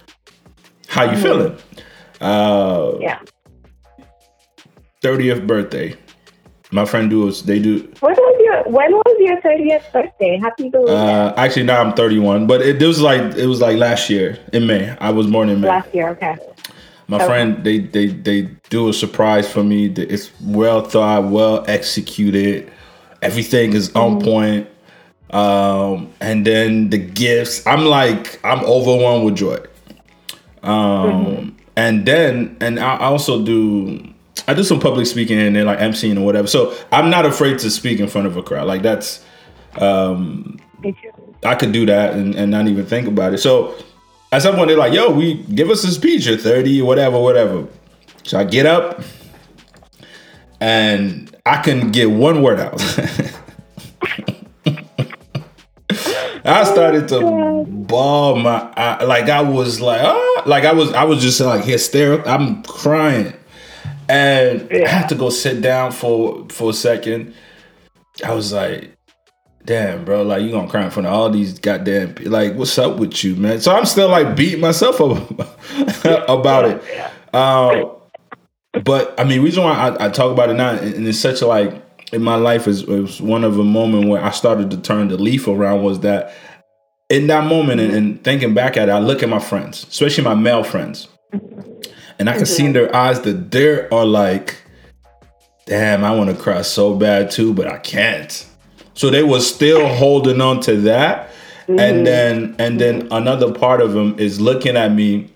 [0.88, 1.56] how you feeling?
[2.20, 3.18] Uh Yeah.
[5.02, 5.94] 30th birthday.
[6.70, 10.38] My friend do they do When was your When was your thirtieth birthday?
[10.38, 10.94] Happy belated.
[10.94, 14.38] Uh, actually, now I'm 31, but it, it was like it was like last year
[14.52, 14.96] in May.
[15.00, 15.68] I was born in May.
[15.68, 16.08] Last year.
[16.10, 16.36] Okay.
[17.06, 17.26] My okay.
[17.26, 19.86] friend, they they they do a surprise for me.
[19.86, 22.70] It's well thought, well executed.
[23.22, 24.66] Everything is on point.
[25.34, 27.66] Um, and then the gifts.
[27.66, 29.58] I'm like I'm overwhelmed with joy.
[30.62, 34.10] Um, and then and I also do.
[34.46, 36.46] I do some public speaking and then like emceeing or whatever.
[36.46, 38.66] So I'm not afraid to speak in front of a crowd.
[38.66, 39.24] Like that's
[39.76, 40.60] um
[41.44, 43.38] I could do that and, and not even think about it.
[43.38, 43.74] So
[44.32, 47.66] at some point they're like, yo, we give us a speech at 30, whatever, whatever.
[48.24, 49.02] So I get up
[50.60, 52.82] and I can get one word out.
[56.44, 61.04] I started to bawl my eye, like I was like, ah, like I was I
[61.04, 62.28] was just like hysterical.
[62.30, 63.32] I'm crying.
[64.08, 67.34] And I had to go sit down for for a second.
[68.22, 68.94] I was like,
[69.64, 72.76] damn, bro, like you gonna cry in front of all these goddamn pe- like, what's
[72.78, 73.60] up with you, man?
[73.60, 75.30] So I'm still like beating myself up
[76.28, 77.34] about it.
[77.34, 77.90] Um,
[78.84, 81.46] but I mean, reason why I, I talk about it now, and it's such a
[81.46, 81.83] like
[82.14, 85.08] in my life is it was one of a moment where I started to turn
[85.08, 86.32] the leaf around was that
[87.10, 90.24] in that moment and, and thinking back at it, I look at my friends, especially
[90.24, 91.08] my male friends,
[92.18, 94.56] and I can see in their eyes that they are like,
[95.66, 98.46] damn, I want to cry so bad too, but I can't.
[98.94, 101.30] So they was still holding on to that.
[101.66, 102.04] And mm-hmm.
[102.04, 105.32] then and then another part of them is looking at me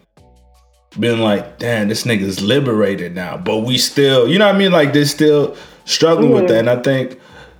[1.00, 3.36] being like, damn, this nigga's liberated now.
[3.36, 4.72] But we still, you know what I mean?
[4.72, 5.56] Like they're still
[5.88, 6.58] struggling with that.
[6.58, 7.18] And I think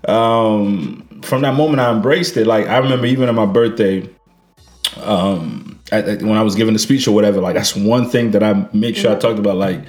[0.09, 2.47] um from that moment I embraced it.
[2.47, 4.09] Like I remember even on my birthday,
[5.03, 8.31] um at, at- when I was giving a speech or whatever, like that's one thing
[8.33, 9.57] that I make sure I talked about.
[9.57, 9.81] Like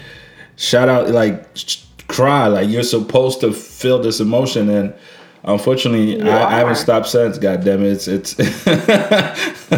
[0.55, 2.47] shout out, like sh- cry.
[2.47, 4.93] Like you're supposed to feel this emotion and
[5.41, 7.37] Unfortunately, I, I haven't stopped since.
[7.37, 8.05] God damn it!
[8.05, 8.33] It's it's.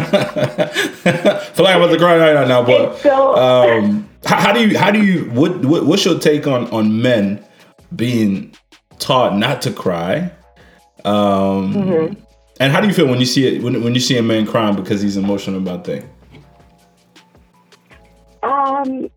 [0.42, 4.90] feel like I'm about to cry right now, but um, how, how do you how
[4.90, 7.42] do you what, what what's your take on on men
[7.96, 8.54] being
[8.98, 10.32] taught not to cry?
[11.04, 12.14] Um, Mm-hmm.
[12.60, 14.46] and how do you feel when you see it when when you see a man
[14.46, 16.04] crying because he's emotional about things?
[18.42, 19.08] Um,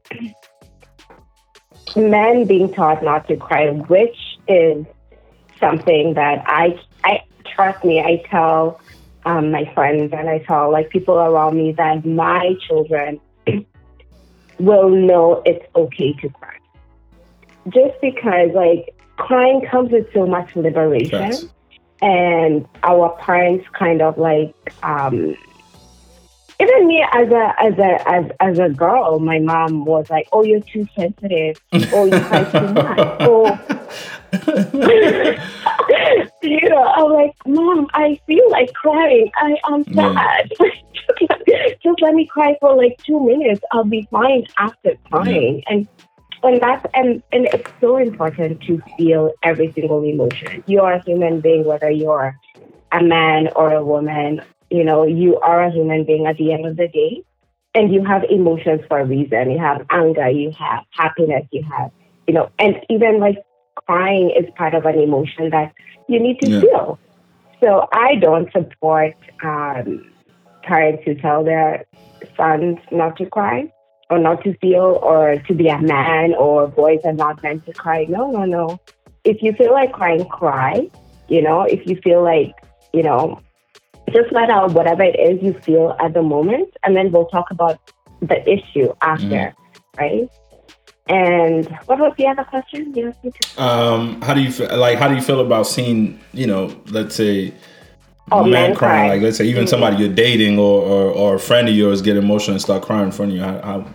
[1.96, 4.86] men being taught not to cry, which is
[5.60, 8.80] something that I, I trust me, I tell
[9.26, 13.20] um, my friends and I tell like people around me that my children
[14.60, 16.58] will know it's okay to cry.
[17.69, 21.49] Just because like crying comes with so much liberation
[22.01, 25.36] and our parents kind of like um
[26.60, 30.41] even me as a as a as as a girl, my mom was like, "Oh,
[30.43, 31.62] you're too sensitive.
[31.91, 32.97] Oh, you cry too much.
[33.21, 33.60] Oh,
[36.41, 39.30] you know." I'm like, "Mom, I feel like crying.
[39.36, 40.49] I am sad.
[40.58, 40.78] just,
[41.84, 43.62] just let me cry for like two minutes.
[43.73, 45.89] I'll be fine after crying." And
[46.43, 50.63] and that's and and it's so important to feel every single emotion.
[50.65, 52.36] You're a human being, whether you're
[52.91, 54.41] a man or a woman.
[54.69, 57.24] You know, you are a human being at the end of the day,
[57.74, 59.52] and you have emotions for a reason.
[59.52, 61.91] You have anger, you have happiness, you have
[62.28, 63.38] you know, and even like
[63.88, 65.74] crying is part of an emotion that
[66.08, 66.60] you need to Yeah.
[66.60, 67.00] feel.
[67.63, 70.04] So I don't support um,
[70.63, 71.86] parents who tell their
[72.38, 73.71] sons not to cry
[74.10, 77.74] or not to feel or to be a man or boys are not meant to
[77.74, 78.06] cry.
[78.10, 78.80] No, no, no.
[79.24, 80.89] If you feel like crying, cry.
[81.28, 82.54] You know, if you feel like,
[82.94, 83.41] you know,
[84.12, 87.50] just let out whatever it is you feel at the moment, and then we'll talk
[87.50, 87.80] about
[88.22, 89.56] the issue after,
[89.98, 90.30] right?
[91.08, 92.94] And what was the other question?
[92.96, 94.76] You to- Um, how do you feel?
[94.78, 97.54] Like, how do you feel about seeing, you know, let's say,
[98.32, 99.02] Oh, man men crying?
[99.02, 99.08] cry.
[99.15, 102.18] Like, let's say even somebody you're dating or, or or a friend of yours get
[102.18, 103.44] emotional and start crying in front of you.
[103.44, 103.86] How, how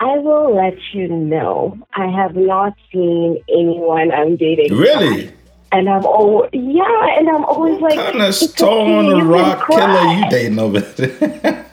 [0.00, 1.78] I will let you know.
[1.94, 4.76] I have not seen anyone I'm dating.
[4.76, 5.32] Really?
[5.72, 10.30] And I'm always yeah, and I'm always like kind of stone okay, rock killer you
[10.30, 11.66] dating over there.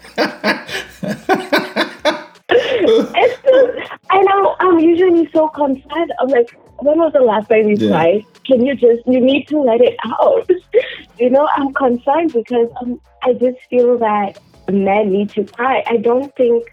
[2.50, 6.12] it's just, and I'm, I'm usually so concerned.
[6.20, 7.90] I'm like, when was the last time you yeah.
[7.90, 8.26] cried?
[8.46, 10.50] Can you just, you need to let it out.
[11.20, 15.84] you know, I'm concerned because um, I just feel that men need to cry.
[15.88, 16.66] I don't think,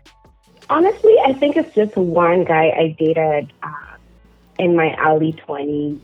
[0.72, 3.96] honestly, I think it's just one guy I dated uh,
[4.58, 6.00] in my early 20s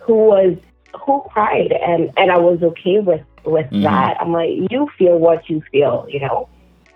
[0.00, 0.56] who was,
[1.04, 3.82] who cried and, and I was okay with, with mm-hmm.
[3.82, 4.20] that.
[4.20, 6.48] I'm like, you feel what you feel, you know?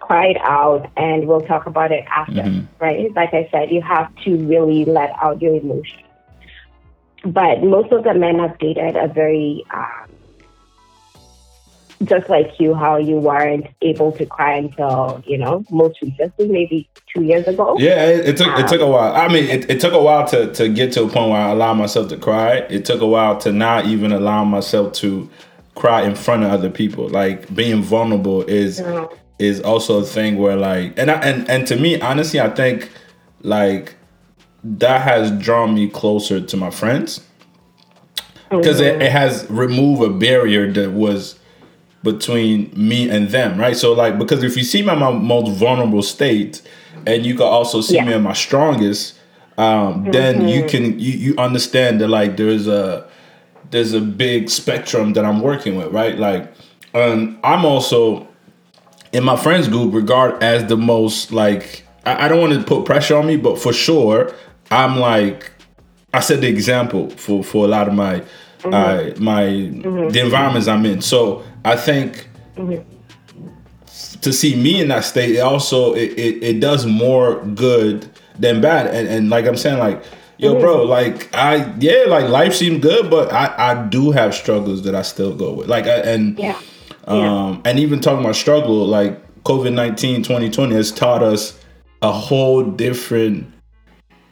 [0.06, 2.64] cry it out and we'll talk about it after, mm-hmm.
[2.78, 3.12] right?
[3.14, 6.02] Like I said, you have to really let out your emotions.
[7.24, 10.08] But most of the men I've dated are very, um,
[12.04, 16.88] just like you, how you weren't able to cry until, you know, most recently, maybe
[17.12, 17.76] two years ago.
[17.78, 19.14] Yeah, it, it took um, it took a while.
[19.14, 21.50] I mean, it, it took a while to, to get to a point where I
[21.50, 22.58] allowed myself to cry.
[22.68, 25.28] It took a while to not even allow myself to
[25.74, 27.08] cry in front of other people.
[27.08, 31.66] Like being vulnerable is mm-hmm is also a thing where like and I, and and
[31.66, 32.90] to me honestly I think
[33.42, 33.94] like
[34.64, 37.20] that has drawn me closer to my friends
[38.50, 39.00] because mm-hmm.
[39.00, 41.38] it, it has removed a barrier that was
[42.06, 45.50] between me and them right so like because if you see me in my most
[45.58, 46.62] vulnerable state
[47.06, 48.04] and you can also see yeah.
[48.04, 49.18] me in my strongest
[49.58, 49.66] um,
[50.02, 50.10] mm-hmm.
[50.12, 53.06] then you can you, you understand that like there's a
[53.70, 56.52] there's a big spectrum that I'm working with right like
[56.94, 58.26] um, I'm also
[59.12, 62.84] in my friends group regard as the most like I, I don't want to put
[62.84, 64.32] pressure on me, but for sure
[64.70, 65.52] I'm like
[66.14, 68.20] I set the example for for a lot of my
[68.60, 68.74] mm-hmm.
[68.74, 70.08] uh, my mm-hmm.
[70.08, 71.02] the environments I'm in.
[71.02, 74.20] So I think mm-hmm.
[74.20, 78.60] to see me in that state, it also it, it, it, does more good than
[78.60, 78.86] bad.
[78.86, 80.02] And, and like I'm saying, like
[80.38, 80.60] yo, mm-hmm.
[80.60, 84.94] bro, like I yeah, like life seems good, but I I do have struggles that
[84.94, 85.68] I still go with.
[85.68, 86.60] Like I, and yeah.
[87.06, 91.58] Um, and even talking about struggle, like COVID 19 2020 has taught us
[92.02, 93.52] a whole different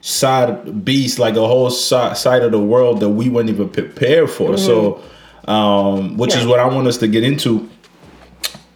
[0.01, 4.51] side beast, like a whole side of the world that we weren't even prepared for.
[4.51, 4.66] Mm-hmm.
[4.66, 5.03] So,
[5.46, 6.40] um, which yeah.
[6.40, 7.68] is what I want us to get into.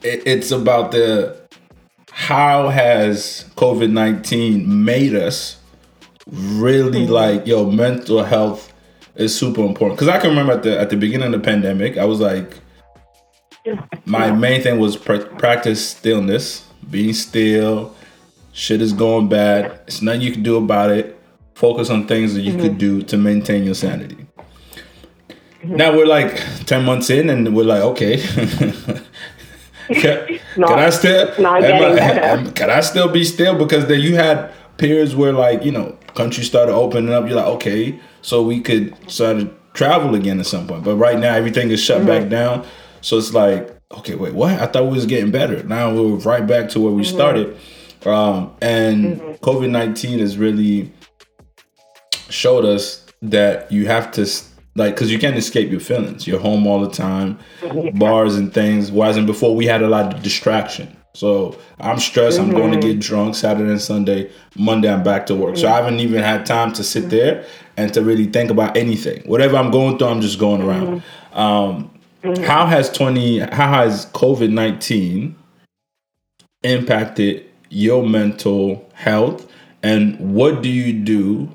[0.02, 1.38] It, it's about the
[2.10, 5.58] how has COVID 19 made us
[6.26, 7.12] really mm-hmm.
[7.12, 8.72] like, yo, mental health
[9.14, 9.98] is super important.
[9.98, 12.58] Cause I can remember at the, at the beginning of the pandemic, I was like,
[14.04, 17.94] my main thing was pr- practice stillness, being still.
[18.52, 19.80] Shit is going bad.
[19.86, 21.20] It's nothing you can do about it.
[21.54, 22.62] Focus on things that you mm-hmm.
[22.62, 24.27] could do to maintain your sanity.
[25.76, 26.34] Now we're like
[26.66, 28.16] 10 months in and we're like, okay.
[29.88, 33.56] can, not, can, I still am I, am, can I still be still?
[33.56, 37.26] Because then you had periods where like, you know, countries started opening up.
[37.26, 40.84] You're like, okay, so we could start to travel again at some point.
[40.84, 42.06] But right now everything is shut mm-hmm.
[42.06, 42.66] back down.
[43.00, 44.60] So it's like, okay, wait, what?
[44.60, 45.62] I thought we was getting better.
[45.62, 47.14] Now we're right back to where we mm-hmm.
[47.14, 47.56] started.
[48.06, 49.44] Um, and mm-hmm.
[49.44, 50.92] COVID nineteen has really
[52.28, 54.26] showed us that you have to
[54.74, 56.26] like because you can't escape your feelings.
[56.26, 57.98] You're home all the time, mm-hmm.
[57.98, 58.90] bars and things.
[58.90, 60.94] Whereas and before we had a lot of distraction.
[61.14, 62.38] So I'm stressed.
[62.38, 64.30] I'm going to get drunk Saturday and Sunday.
[64.56, 65.56] Monday I'm back to work.
[65.56, 67.44] So I haven't even had time to sit there
[67.76, 69.22] and to really think about anything.
[69.22, 71.02] Whatever I'm going through, I'm just going around.
[71.32, 71.90] Um,
[72.22, 72.42] Mm-hmm.
[72.44, 75.34] How has 20 how has COVID-19
[76.64, 79.48] impacted your mental health
[79.84, 81.54] and what do you do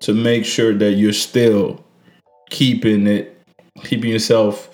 [0.00, 1.82] to make sure that you're still
[2.50, 3.32] keeping it
[3.84, 4.70] keeping yourself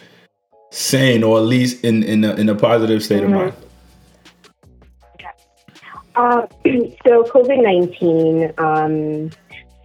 [0.70, 3.34] sane or at least in in a, in a positive state mm-hmm.
[3.34, 3.54] of mind?
[6.14, 6.46] Uh,
[7.06, 8.52] so COVID nineteen.
[8.58, 9.30] Um,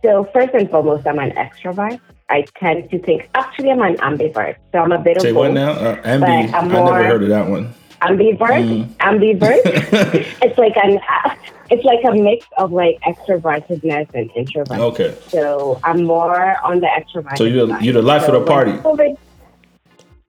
[0.04, 2.00] so first and foremost, I'm an extrovert.
[2.30, 3.30] I tend to think.
[3.36, 5.46] Actually, I'm an ambivert, so I'm a bit Say of both.
[5.46, 5.72] what now?
[5.72, 6.54] Uh, ambi.
[6.54, 7.74] I never heard of that one.
[8.02, 8.64] Ambivert.
[8.64, 8.88] Mm.
[8.98, 9.62] Ambivert.
[10.44, 11.00] it's like an.
[11.70, 14.80] It's like a mix of like extrovertedness and introvert.
[14.80, 15.18] Okay.
[15.28, 17.38] So I'm more on the extrovert.
[17.38, 18.72] So you're you're the life so of the party.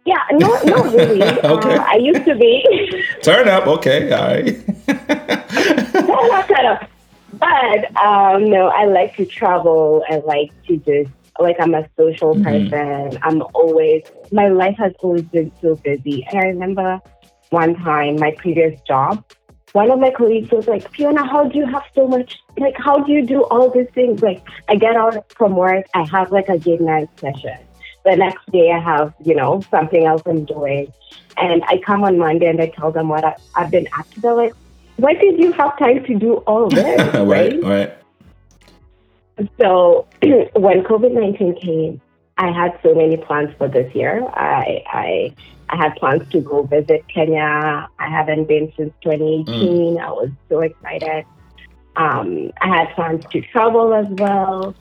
[0.04, 1.22] Yeah, no, not really.
[1.22, 1.76] okay.
[1.76, 3.04] Uh, I used to be.
[3.22, 4.46] Turn up, okay, all right.
[4.86, 6.90] turn up, turn up.
[7.34, 10.02] But um, no, I like to travel.
[10.08, 12.70] I like to just like I'm a social mm-hmm.
[12.70, 13.18] person.
[13.22, 14.02] I'm always
[14.32, 16.26] my life has always been so busy.
[16.30, 17.00] And I remember
[17.51, 19.24] one time my previous job,
[19.72, 22.99] one of my colleagues was like, Fiona, how do you have so much like how
[22.99, 24.22] do you do all these things?
[24.22, 27.59] Like I get out from work, I have like a game night session.
[28.05, 30.92] The next day I have, you know, something else I'm doing.
[31.36, 34.20] And I come on Monday and I tell them what I, have been up to.
[34.20, 34.55] They're like,
[34.96, 37.14] why did you have time to do all this?
[37.14, 37.94] right, right.
[39.61, 42.01] So when COVID nineteen came,
[42.38, 44.26] I had so many plans for this year.
[44.32, 45.34] I I
[45.70, 47.88] I had plans to go visit Kenya.
[47.98, 49.96] I haven't been since 2018.
[49.96, 50.00] Mm.
[50.00, 51.24] I was so excited.
[51.96, 54.74] Um, I had plans to travel as well.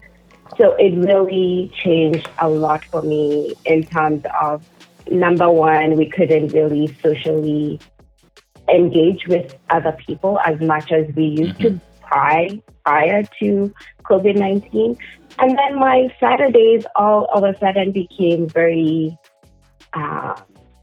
[0.57, 4.63] So it really changed a lot for me in terms of
[5.09, 7.79] number one, we couldn't really socially
[8.73, 11.77] engage with other people as much as we used mm-hmm.
[11.77, 12.49] to prior,
[12.85, 13.73] prior to
[14.03, 14.97] COVID 19.
[15.39, 19.17] And then my Saturdays all of a sudden became very
[19.93, 20.35] uh,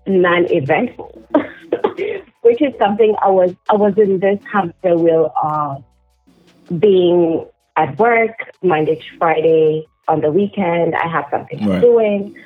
[0.06, 1.26] non eventful,
[2.42, 5.84] which is something I was, I was in this hamster wheel of
[6.80, 7.46] being
[7.76, 9.86] at work Monday to Friday.
[10.06, 11.80] On the weekend, I have something right.
[11.80, 12.36] doing.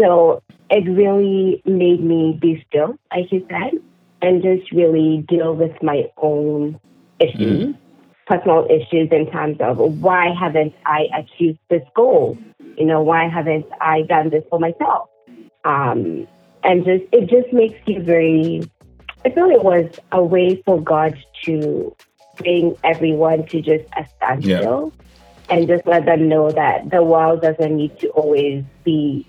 [0.00, 3.72] So it really made me be still, like you said,
[4.22, 6.80] and just really deal with my own
[7.18, 7.78] issues, mm.
[8.26, 12.38] personal issues in terms of why haven't I achieved this goal?
[12.78, 15.10] You know, why haven't I done this for myself?
[15.64, 16.26] Um,
[16.64, 18.62] and just it just makes you very.
[19.24, 21.94] I feel it was a way for God to
[22.36, 25.56] bring everyone to just a standstill yeah.
[25.56, 29.26] and just let them know that the world doesn't need to always be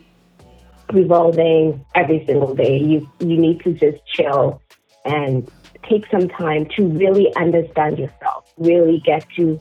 [0.94, 2.78] revolving every single day.
[2.78, 4.62] You you need to just chill
[5.06, 5.50] and
[5.90, 9.60] take some time to really understand yourself, really get to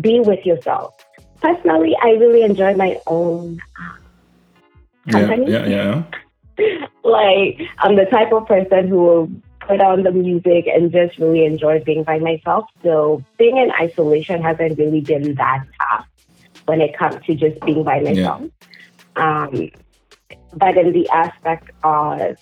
[0.00, 0.94] be with yourself.
[1.40, 3.60] Personally, I really enjoy my own
[5.10, 5.50] company.
[5.50, 6.02] Yeah, yeah, yeah.
[7.04, 9.30] like I'm the type of person who will
[9.60, 12.66] put on the music and just really enjoy being by myself.
[12.82, 16.06] So being in isolation hasn't really been that tough
[16.66, 18.42] when it comes to just being by myself.
[19.16, 19.44] Yeah.
[19.44, 19.70] Um,
[20.54, 22.36] but in the aspect of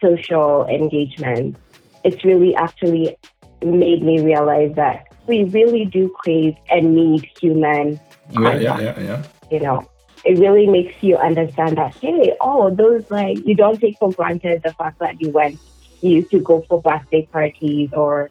[0.00, 1.56] social engagement,
[2.04, 3.16] it's really actually
[3.62, 7.98] made me realize that we really do crave and need human
[8.30, 9.22] yeah, yeah, yeah, yeah.
[9.50, 9.88] You know,
[10.24, 14.62] it really makes you understand that hey, oh, those like you don't take for granted
[14.62, 15.58] the fact that you went
[16.00, 18.30] you used to go for birthday parties or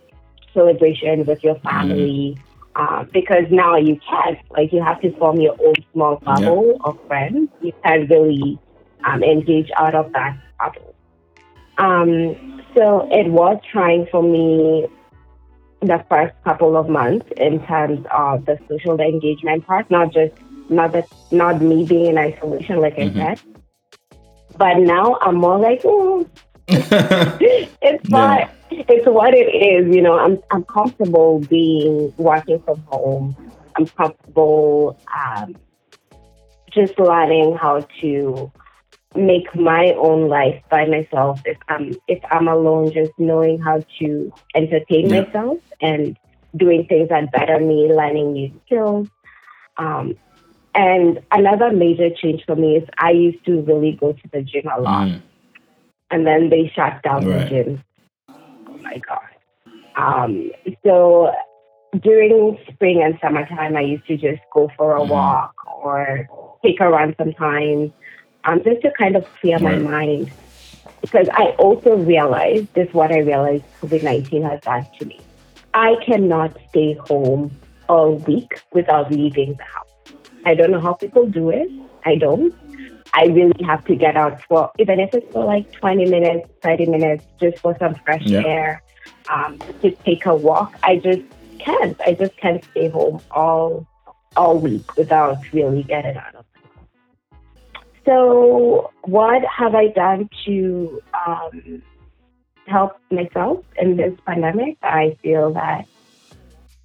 [0.53, 2.37] celebrations with your family.
[2.37, 2.41] Mm.
[2.75, 4.39] Uh, because now you can't.
[4.49, 6.89] Like you have to form your own small bubble yeah.
[6.89, 7.49] of friends.
[7.61, 8.57] You can't really
[9.03, 10.95] um, engage out of that bubble.
[11.77, 14.87] Um, so it was trying for me
[15.81, 20.33] the first couple of months in terms of the social engagement part, not just
[20.69, 23.19] not that not me being in isolation, like mm-hmm.
[23.19, 23.41] I said.
[24.57, 26.27] But now I'm more like, oh,
[26.67, 28.39] it's not.
[28.71, 28.83] Yeah.
[28.89, 29.93] It's what it is.
[29.93, 33.35] You know, I'm I'm comfortable being working from home.
[33.75, 35.55] I'm comfortable um,
[36.71, 38.51] just learning how to
[39.15, 41.41] make my own life by myself.
[41.45, 45.21] If I'm if I'm alone, just knowing how to entertain yeah.
[45.21, 46.17] myself and
[46.55, 49.07] doing things that better me, learning new skills.
[49.77, 50.15] Um,
[50.75, 54.69] and another major change for me is I used to really go to the gym
[54.75, 55.07] a lot.
[55.07, 55.21] Mm
[56.13, 57.43] and then they shut down right.
[57.43, 57.83] the gym.
[58.29, 59.29] Oh my god.
[59.95, 60.51] Um,
[60.85, 61.33] so
[61.99, 65.09] during spring and summertime, I used to just go for a mm-hmm.
[65.09, 66.29] walk or
[66.63, 67.91] take a run sometimes,
[68.45, 69.81] um, just to kind of clear right.
[69.81, 70.31] my mind.
[71.01, 75.19] Because I also realized this is what I realized COVID 19 has done to me.
[75.73, 77.51] I cannot stay home
[77.89, 79.92] all week without leaving the house.
[80.45, 81.69] I don't know how people do it.
[82.05, 82.53] I don't.
[83.13, 86.87] I really have to get out for, even if it's for like 20 minutes, 30
[86.87, 88.43] minutes, just for some fresh yeah.
[88.45, 88.83] air,
[89.29, 90.73] um, to take a walk.
[90.83, 91.21] I just
[91.59, 91.99] can't.
[92.01, 93.87] I just can't stay home all
[94.35, 97.39] all week without really getting out of it.
[98.05, 101.83] So, what have I done to um,
[102.67, 104.77] help myself in this pandemic?
[104.81, 105.87] I feel that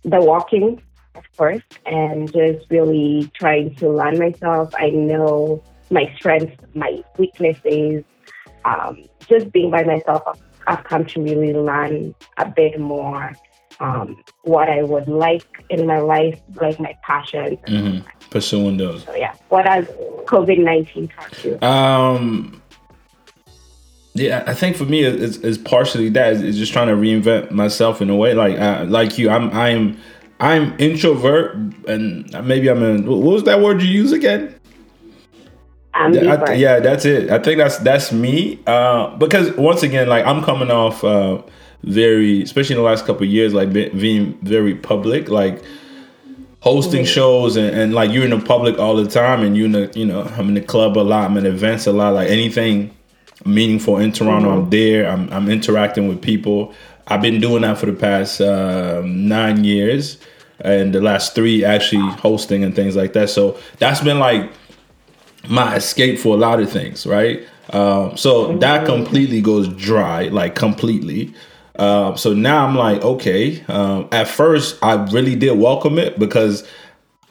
[0.05, 0.81] the walking,
[1.19, 4.73] of course, and just really trying to learn myself.
[4.77, 8.05] I know my strengths, my weaknesses.
[8.65, 10.23] Um, just being by myself,
[10.67, 13.33] I've come to really learn a bit more
[13.81, 17.59] um, what I would like in my life, like my passions.
[17.67, 18.07] Mm-hmm.
[18.31, 19.05] Pursuing those.
[19.05, 19.87] So yeah, what has
[20.27, 21.59] COVID nineteen taught you?
[21.63, 22.63] Um,
[24.15, 28.03] yeah, I think for me it's, it's partially that is just trying to reinvent myself
[28.03, 28.35] in a way.
[28.35, 28.59] Like
[28.89, 29.99] like you, I'm I'm
[30.41, 31.55] I'm introvert,
[31.89, 33.07] and maybe I'm in.
[33.07, 34.55] What was that word you use again?
[35.95, 37.31] I, yeah, that's it.
[37.31, 38.61] I think that's that's me.
[38.67, 41.43] Uh, because once again, like I'm coming off uh,
[41.83, 45.63] very, especially in the last couple years, like being very public, like
[46.61, 47.13] hosting mm-hmm.
[47.13, 49.93] shows and, and, like you're in the public all the time, and you're in the,
[49.95, 52.95] you know, I'm in the club a lot, I'm in events a lot, like anything
[53.45, 54.51] meaningful in Toronto.
[54.51, 55.09] I'm there.
[55.09, 56.75] I'm, I'm interacting with people.
[57.07, 60.19] I've been doing that for the past uh, nine years,
[60.61, 63.31] and the last three actually hosting and things like that.
[63.31, 64.51] So that's been like
[65.49, 67.47] my escape for a lot of things, right?
[67.71, 71.35] Um, so that completely goes dry, like completely.
[71.77, 73.63] Uh, so now I'm like, okay.
[73.67, 76.67] Um, at first, I really did welcome it because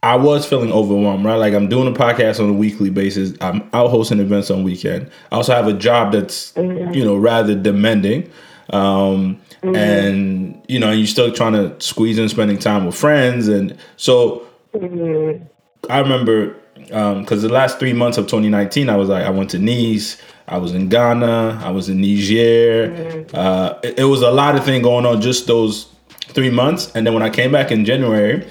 [0.07, 1.35] I was feeling overwhelmed, right?
[1.35, 3.33] Like I'm doing a podcast on a weekly basis.
[3.41, 5.11] I'm out hosting events on weekend.
[5.33, 6.93] I also have a job that's, mm-hmm.
[6.93, 8.31] you know, rather demanding.
[8.69, 9.75] Um, mm-hmm.
[9.75, 13.49] and you know, you're still trying to squeeze in spending time with friends.
[13.49, 15.43] And so mm-hmm.
[15.89, 16.55] I remember
[16.93, 20.21] um, because the last three months of 2019, I was like, I went to Nice,
[20.47, 23.25] I was in Ghana, I was in Niger.
[23.33, 25.89] Uh, it, it was a lot of thing going on just those
[26.29, 26.93] three months.
[26.95, 28.47] And then when I came back in January,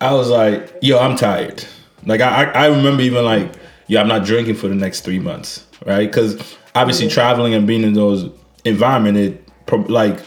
[0.00, 1.64] I was like, yo, I'm tired.
[2.06, 3.52] Like I, I remember even like,
[3.86, 6.06] yo, I'm not drinking for the next three months, right?
[6.06, 8.30] Because obviously traveling and being in those
[8.64, 10.18] environment, it like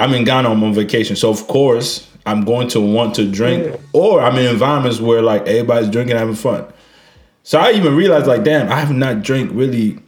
[0.00, 3.78] I'm in Ghana, I'm on vacation, so of course I'm going to want to drink,
[3.92, 6.66] or I'm in environments where like everybody's drinking, having fun.
[7.42, 9.98] So I even realized like, damn, I have not drank really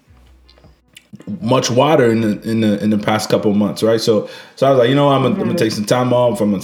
[1.40, 4.00] much water in the in the in the past couple of months, right?
[4.00, 6.14] So so I was like, you know, what, I'm gonna, I'm gonna take some time
[6.14, 6.40] off.
[6.40, 6.62] I'm gonna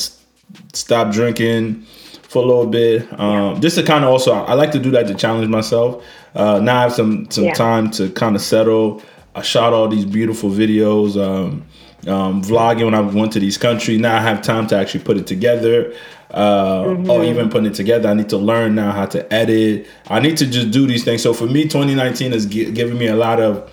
[0.72, 1.87] stop drinking
[2.33, 4.33] for a little bit, um, just to kind of also.
[4.33, 6.03] I like to do that to challenge myself.
[6.35, 7.55] Uh, now I have some some Yeah.
[7.55, 9.03] time to kind of settle.
[9.35, 11.62] I shot all these beautiful videos, um,
[12.07, 14.01] um, vlogging when I went to these countries.
[14.01, 15.93] Now I have time to actually put it together.
[16.35, 19.87] Uh, Or even putting it together, I need to learn now how to edit.
[20.09, 21.20] I need to just do these things.
[21.22, 23.68] So for me, 2019 has gi- given me a lot of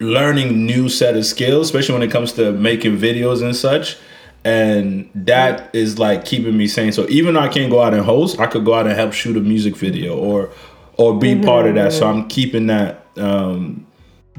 [0.00, 3.96] learning new set of skills, especially when it comes to making videos and such.
[4.44, 6.92] And that is like keeping me sane.
[6.92, 9.12] So even though I can't go out and host, I could go out and help
[9.12, 10.50] shoot a music video or
[10.98, 11.92] or be part of that.
[11.92, 13.06] So I'm keeping that.
[13.16, 13.86] Um,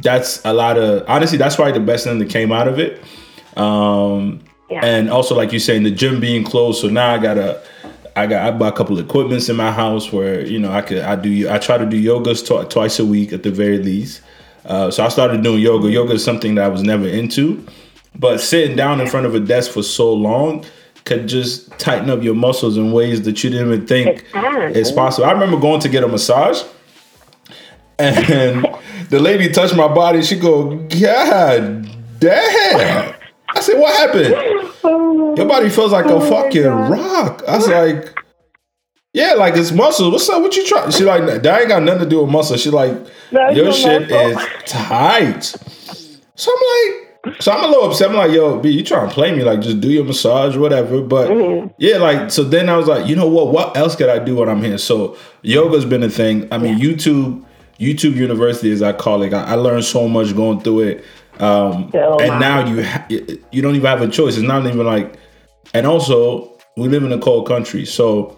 [0.01, 1.37] that's a lot of honestly.
[1.37, 3.01] That's probably the best thing that came out of it.
[3.55, 4.83] Um, Yeah.
[4.83, 6.81] and also like you're saying, the gym being closed.
[6.81, 7.61] So now I gotta.
[8.15, 10.81] I got I bought a couple of equipments in my house where you know I
[10.83, 13.79] could I do I try to do yogas tw- twice a week at the very
[13.79, 14.21] least.
[14.65, 15.89] Uh, so I started doing yoga.
[15.89, 17.65] Yoga is something that I was never into,
[18.15, 20.65] but sitting down in front of a desk for so long
[21.05, 24.71] could just tighten up your muscles in ways that you didn't even think It can.
[24.75, 25.25] is possible.
[25.27, 26.63] I remember going to get a massage,
[27.99, 28.65] and
[29.09, 30.21] the lady touched my body.
[30.21, 31.87] She go, "God
[32.19, 33.15] damn!"
[33.49, 35.37] I said, "What happened?
[35.37, 36.91] Your body feels like a Oh my fucking God.
[36.91, 38.17] rock." I was like.
[39.15, 40.11] Yeah, like it's muscles.
[40.11, 40.41] What's up?
[40.41, 40.89] What you try?
[40.89, 42.57] She like that ain't got nothing to do with muscle.
[42.57, 42.93] She like
[43.31, 44.39] That's your shit muscle.
[44.39, 45.43] is tight.
[46.35, 47.02] So I'm like,
[47.39, 48.09] so I'm a little upset.
[48.09, 49.43] I'm like, yo, B, you trying to play me?
[49.43, 51.01] Like, just do your massage, whatever.
[51.01, 51.67] But Mm-hmm.
[51.77, 53.47] yeah, like, so then I was like, you know what?
[53.53, 54.77] What else could I do when I'm here?
[54.77, 56.47] So yoga's been a thing.
[56.51, 57.43] I mean, YouTube,
[57.79, 59.33] YouTube University, as I call it.
[59.33, 61.05] I, I learned so much going through it.
[61.39, 64.35] Um, So and now you ha- you don't even have a choice.
[64.37, 65.15] It's not even like,
[65.73, 68.37] and also we live in a cold country, so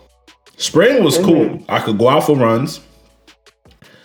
[0.58, 1.62] spring was cool.
[1.68, 2.80] I could go out for runs.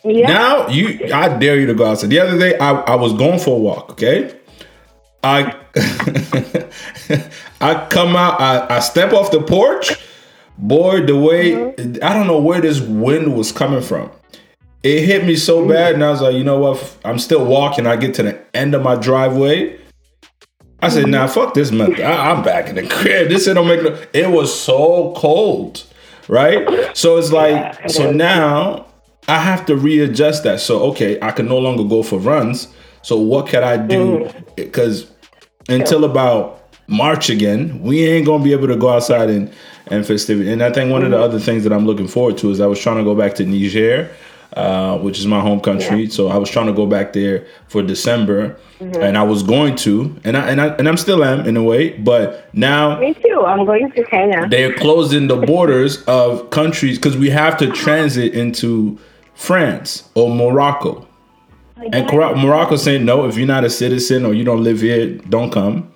[0.03, 0.27] Yeah.
[0.27, 2.11] Now you, I dare you to go outside.
[2.11, 3.91] The other day, I, I was going for a walk.
[3.93, 4.35] Okay,
[5.23, 5.57] I
[7.61, 9.93] I come out, I, I step off the porch.
[10.57, 12.05] Boy, the way mm-hmm.
[12.05, 14.11] I don't know where this wind was coming from.
[14.83, 16.97] It hit me so bad, and I was like, you know what?
[17.05, 17.87] I'm still walking.
[17.87, 19.79] I get to the end of my driveway.
[20.83, 21.13] I said, mm-hmm.
[21.13, 22.01] nah, fuck this month.
[22.01, 23.29] I, I'm back in the crib.
[23.29, 23.99] This shit don't make no.
[24.15, 25.85] It was so cold,
[26.29, 26.97] right?
[26.97, 28.17] So it's like, it so is.
[28.17, 28.87] now
[29.29, 30.61] I have to readjust that.
[30.61, 32.69] So okay, I can no longer go for runs.
[33.03, 34.19] So what can I do?
[34.19, 34.57] Mm.
[34.57, 35.11] Because
[35.69, 39.53] until about March again, we ain't gonna be able to go outside and
[39.87, 40.51] and festivity.
[40.51, 41.23] And I think one of the mm.
[41.23, 43.47] other things that I'm looking forward to is I was trying to go back to
[43.47, 44.11] Niger,
[44.55, 46.09] uh, which is my home country.
[46.09, 49.03] So I was trying to go back there for December, mm-hmm.
[49.03, 51.63] and I was going to, and I and I and I'm still am in a
[51.63, 53.45] way, but now Me too.
[53.47, 54.49] I'm going to Kenya.
[54.49, 58.99] they're closing the borders of countries because we have to transit into
[59.35, 61.07] France or Morocco.
[61.93, 65.09] And Cor- Morocco saying no, if you're not a citizen or you don't live here,
[65.29, 65.93] don't come.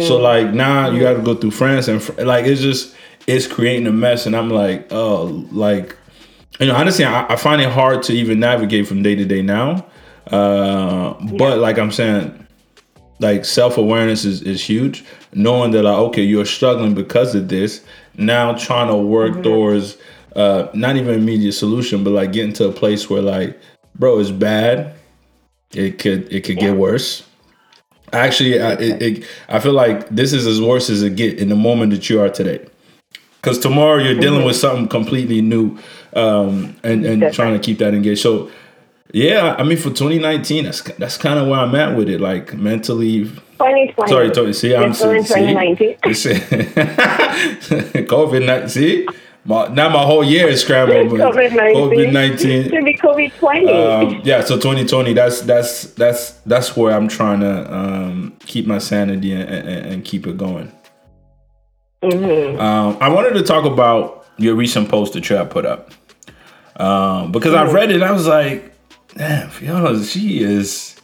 [0.00, 2.94] So like now you got to go through France and fr- like it's just
[3.26, 5.96] it's creating a mess, and I'm like, oh, like
[6.60, 9.42] you know, honestly, I, I find it hard to even navigate from day to day
[9.42, 9.84] now.
[10.30, 12.46] Uh, But like I'm saying,
[13.20, 15.04] like self awareness is, is huge.
[15.34, 17.84] Knowing that like okay, you're struggling because of this.
[18.16, 19.96] Now trying to work towards
[20.36, 23.58] uh, not even immediate solution, but like getting to a place where like,
[23.94, 24.94] bro, it's bad.
[25.72, 27.24] It could it could get worse.
[28.12, 31.50] Actually, I, it, it, I feel like this is as worse as it get in
[31.50, 32.66] the moment that you are today.
[33.40, 35.78] Because tomorrow you're dealing with something completely new,
[36.14, 37.34] um, and and Different.
[37.34, 38.22] trying to keep that engaged.
[38.22, 38.50] So
[39.12, 42.20] Yeah, I mean for 2019, that's that's kind of where I'm at with it.
[42.20, 43.24] Like mentally.
[43.58, 44.10] 2020.
[44.10, 44.52] Sorry, Tony.
[44.52, 45.96] See, I'm in 2019.
[48.06, 48.68] COVID 19.
[48.68, 49.06] See,
[49.48, 51.18] my, now my whole year is scrambled.
[51.18, 51.74] COVID 19.
[51.74, 52.68] COVID 19.
[52.68, 53.72] Should be COVID 20.
[53.72, 55.14] Um, yeah, so 2020.
[55.14, 60.04] That's that's that's that's where I'm trying to um, keep my sanity and, and, and
[60.04, 60.70] keep it going.
[62.02, 62.60] Mm-hmm.
[62.60, 65.92] Um, I wanted to talk about your recent post that you put up
[66.76, 67.70] um, because mm-hmm.
[67.70, 67.94] I read it.
[67.94, 68.74] and I was like,
[69.14, 71.00] damn, Fiona, she is,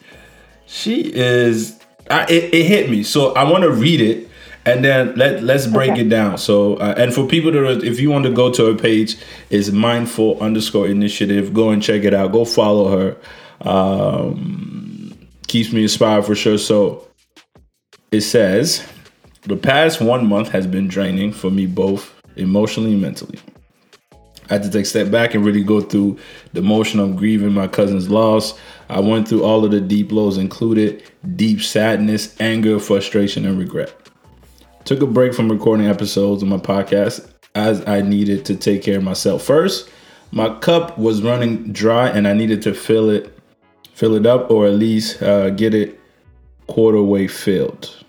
[0.66, 1.80] she is.
[2.10, 4.28] I, it, it hit me, so I want to read it
[4.66, 6.02] and then let let's break okay.
[6.02, 6.38] it down.
[6.38, 9.16] So, uh, and for people that are, if you want to go to her page,
[9.50, 11.52] is mindful underscore initiative.
[11.52, 12.32] Go and check it out.
[12.32, 13.16] Go follow her.
[13.68, 16.58] Um, keeps me inspired for sure.
[16.58, 17.06] So,
[18.10, 18.86] it says,
[19.42, 23.38] the past one month has been draining for me both emotionally and mentally.
[24.50, 26.18] I had to take a step back and really go through
[26.52, 28.58] the emotion of grieving my cousin's loss.
[28.90, 31.02] I went through all of the deep lows, included
[31.34, 34.03] deep sadness, anger, frustration, and regret.
[34.84, 38.98] Took a break from recording episodes of my podcast as I needed to take care
[38.98, 39.42] of myself.
[39.42, 39.88] First,
[40.30, 43.30] my cup was running dry and I needed to fill it
[43.94, 45.98] fill it up or at least uh, get it
[46.66, 48.04] quarter way filled.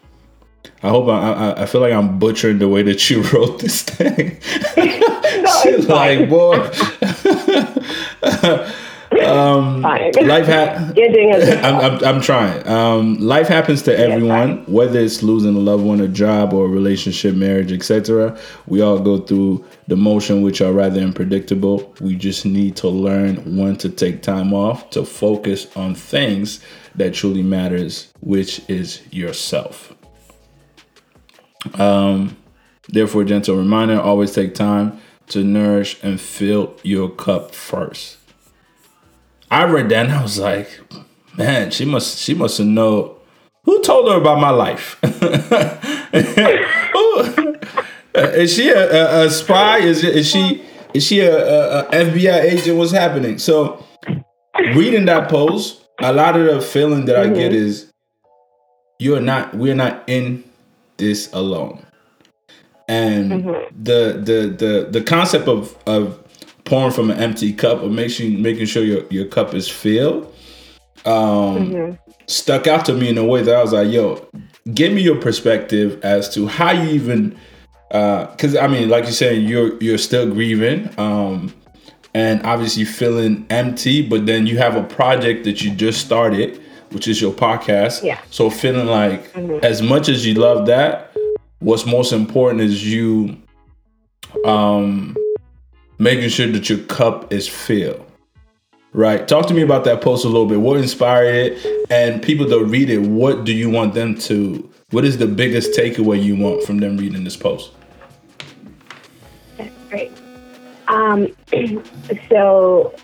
[0.84, 3.84] I hope I, I, I feel like I'm butchering the way that you wrote this
[3.84, 4.38] thing.
[4.76, 6.58] no, like boy.
[9.28, 10.92] Um, life ha-
[11.64, 12.68] I'm, I'm, I'm, trying.
[12.68, 16.70] Um, life happens to everyone, whether it's losing a loved one, a job, or a
[16.70, 18.38] relationship, marriage, etc.
[18.68, 21.94] We all go through the motion, which are rather unpredictable.
[22.02, 26.64] We just need to learn when to take time off to focus on things
[26.96, 29.94] that truly matters, which is yourself.
[31.74, 32.38] Um,
[32.88, 38.18] therefore, gentle reminder: always take time to nourish and fill your cup first.
[39.56, 40.68] I read that and I was like,
[41.38, 43.16] man, she must she must have know
[43.64, 45.00] who told her about my life.
[48.36, 49.78] is she a, a, a, spy?
[49.78, 50.62] Is is she
[50.94, 52.78] is she a, a, FBI agent?
[52.78, 53.38] What's happening?
[53.38, 53.82] So
[54.76, 57.16] reading that post, a lot of the feeling that.
[57.16, 57.66] I get mm-hmm.
[57.66, 57.94] is
[59.00, 60.44] you're not we're not in
[60.98, 61.82] this alone.
[62.90, 63.84] And mm-hmm.
[63.84, 66.25] the the the the concept of of
[66.66, 70.32] pouring from an empty cup or making making sure your, your cup is filled
[71.06, 72.12] um, mm-hmm.
[72.28, 74.28] stuck out to me in a way that I was like, yo,
[74.74, 77.38] give me your perspective as to how you even
[77.90, 80.90] because uh, I mean, like you're saying, you're you're still grieving.
[81.00, 81.54] Um,
[82.16, 86.62] and obviously feeling empty, but then you have a project that you just started,
[86.92, 88.04] which is your podcast.
[88.04, 88.22] Yeah.
[88.32, 89.64] So feeling like mm-hmm.
[89.64, 91.14] as much as you love that,
[91.60, 93.38] what's most important is you
[94.46, 95.16] um
[95.98, 98.06] making sure that your cup is filled.
[98.94, 99.28] Right.
[99.28, 100.62] Talk to me about that post a little bit.
[100.62, 101.86] What inspired it?
[101.90, 105.78] And people that read it, what do you want them to what is the biggest
[105.78, 107.72] takeaway you want from them reading this post?
[109.58, 110.12] That's great.
[110.88, 111.28] Um,
[112.30, 112.96] so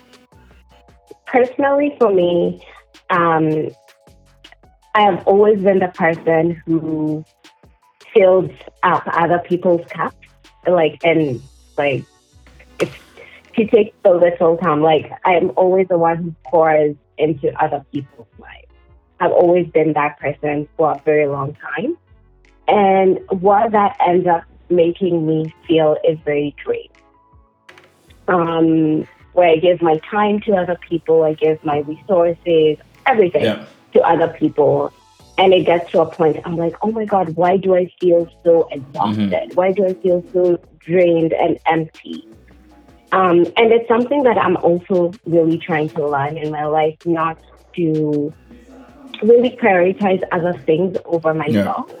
[1.26, 2.64] personally for me,
[3.10, 3.68] um,
[4.94, 7.24] I have always been the person who
[8.14, 8.50] fills
[8.82, 10.16] up other people's cups,
[10.66, 11.42] like and
[11.76, 12.04] like
[12.82, 13.12] if
[13.56, 18.26] to take the little time, like I'm always the one who pours into other people's
[18.38, 18.66] lives.
[19.20, 21.96] I've always been that person for a very long time,
[22.68, 26.90] and what that ends up making me feel is very great.
[28.28, 33.44] Um, where I give my time to other people, I give my resources, everything.
[33.44, 34.92] Yeah to other people.
[35.38, 38.30] And it gets to a point, I'm like, oh my God, why do I feel
[38.44, 39.30] so exhausted?
[39.30, 39.54] Mm-hmm.
[39.54, 42.28] Why do I feel so drained and empty?
[43.12, 47.38] Um, and it's something that I'm also really trying to learn in my life, not
[47.76, 48.32] to
[49.22, 51.92] really prioritize other things over myself.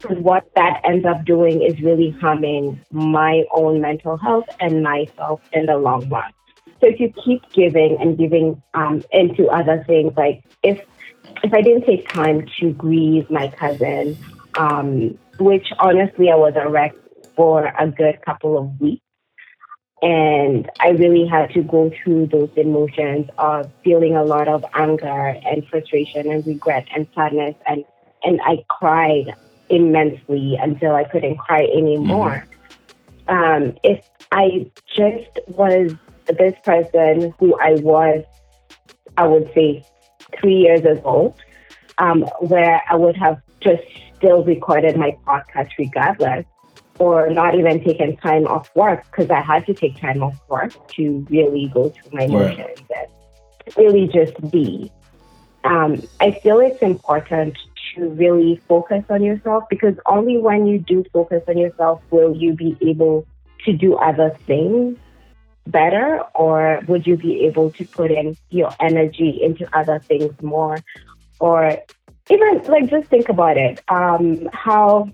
[0.00, 5.40] Because what that ends up doing is really harming my own mental health and myself
[5.52, 6.32] in the long run.
[6.80, 10.80] So if you keep giving and giving um, into other things, like if
[11.42, 14.16] if I didn't take time to grieve my cousin,
[14.56, 16.94] um, which honestly I was a wreck
[17.34, 19.02] for a good couple of weeks.
[20.00, 25.36] And I really had to go through those emotions of feeling a lot of anger
[25.44, 27.56] and frustration and regret and sadness.
[27.66, 27.84] And,
[28.22, 29.34] and I cried
[29.68, 32.46] immensely until I couldn't cry anymore.
[33.28, 33.64] Mm-hmm.
[33.64, 35.92] Um, if I just was
[36.26, 38.24] this person who I was,
[39.16, 39.84] I would say
[40.40, 41.34] three years ago,
[41.98, 43.82] um, where I would have just
[44.16, 46.44] still recorded my podcast regardless,
[46.98, 50.72] or not even taken time off work because I had to take time off work
[50.94, 52.58] to really go through my emotions
[52.90, 53.08] right.
[53.66, 54.90] and really just be.
[55.64, 57.56] Um, I feel it's important
[57.94, 62.54] to really focus on yourself because only when you do focus on yourself will you
[62.54, 63.26] be able
[63.64, 64.98] to do other things
[65.66, 70.78] better or would you be able to put in your energy into other things more
[71.40, 71.76] or
[72.30, 75.08] even like just think about it um, how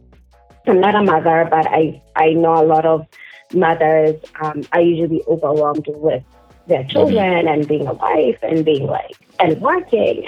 [0.67, 3.07] i'm not a mother but i i know a lot of
[3.53, 6.23] mothers um, are usually overwhelmed with
[6.67, 6.89] their mm-hmm.
[6.89, 10.27] children and being a wife and being like and working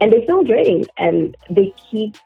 [0.00, 2.16] and they feel drained and they keep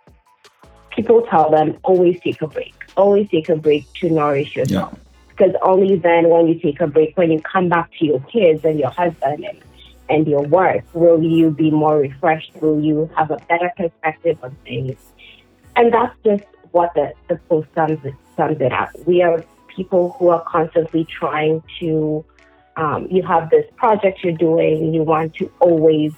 [0.97, 2.75] people tell them always take a break.
[2.97, 4.93] Always take a break to nourish yourself.
[4.95, 4.99] Yeah.
[5.29, 8.65] because only then when you take a break when you come back to your kids
[8.65, 9.59] and your husband and,
[10.09, 12.53] and your work will you be more refreshed?
[12.63, 14.97] Will you have a better perspective on things?
[15.77, 16.45] And that's just
[16.77, 17.99] what the, the post sums,
[18.37, 22.25] sums it up we are people who are constantly trying to
[22.77, 26.13] um, you have this project you're doing you want to always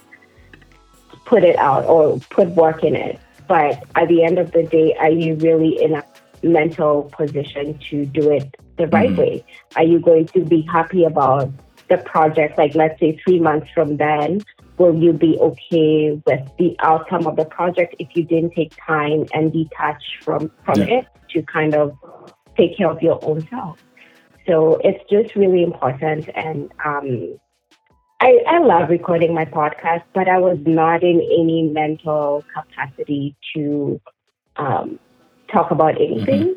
[1.29, 3.19] put it out or put work in it.
[3.47, 6.03] But at the end of the day, are you really in a
[6.43, 9.21] mental position to do it the right mm-hmm.
[9.21, 9.45] way?
[9.75, 11.51] Are you going to be happy about
[11.87, 12.57] the project?
[12.57, 14.41] Like, let's say three months from then,
[14.79, 19.25] will you be okay with the outcome of the project if you didn't take time
[19.33, 20.99] and detach from, from yeah.
[20.99, 21.95] it to kind of
[22.57, 23.77] take care of your own self?
[24.47, 26.29] So it's just really important.
[26.33, 27.37] And um,
[28.21, 34.01] I, I love recording my podcast, but I was not in any mental capacity to
[34.55, 34.97] um,
[35.51, 36.55] talk about anything.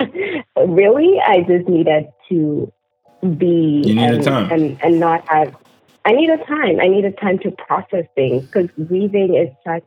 [0.00, 0.70] Mm-hmm.
[0.74, 2.72] really, I just needed to
[3.36, 5.56] be and, and, and not have.
[6.06, 6.80] I needed time.
[6.80, 9.84] I needed time to process things because grieving is such.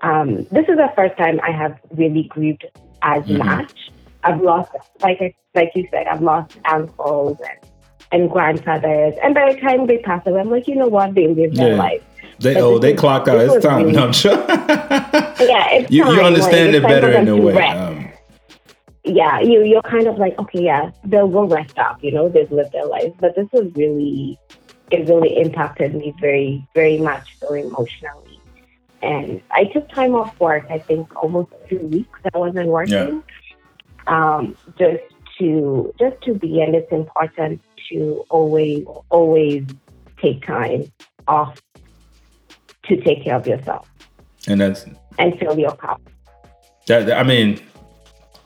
[0.00, 2.64] Um, this is the first time I have really grieved
[3.02, 3.38] as mm-hmm.
[3.38, 3.90] much.
[4.24, 7.70] I've lost, like I, like you said, I've lost uncles and
[8.10, 9.14] and grandfathers.
[9.22, 11.14] And by the time they pass away, I'm like, you know what?
[11.14, 12.02] They live their life.
[12.40, 13.38] They but oh they is, clock out.
[13.38, 13.82] It's time.
[13.82, 14.32] Really, no, I'm sure.
[14.48, 16.14] yeah, it's you, time.
[16.14, 17.68] you understand like, it better in a way.
[17.68, 18.08] Um,
[19.04, 22.02] yeah, you you're kind of like okay, yeah, they'll go rest up.
[22.02, 24.38] You know, they've lived their life, but this was really
[24.90, 28.40] it really impacted me very very much so emotionally.
[29.02, 30.66] And I took time off work.
[30.70, 32.18] I think almost two weeks.
[32.34, 33.22] I wasn't working.
[34.06, 34.36] Yeah.
[34.36, 35.02] Um, just
[35.38, 39.64] to just to be, and it's important to always, always
[40.20, 40.90] take time
[41.28, 41.60] off
[42.84, 43.88] to take care of yourself.
[44.46, 44.86] And that's
[45.18, 46.00] and fill your cup.
[46.86, 47.60] That I mean,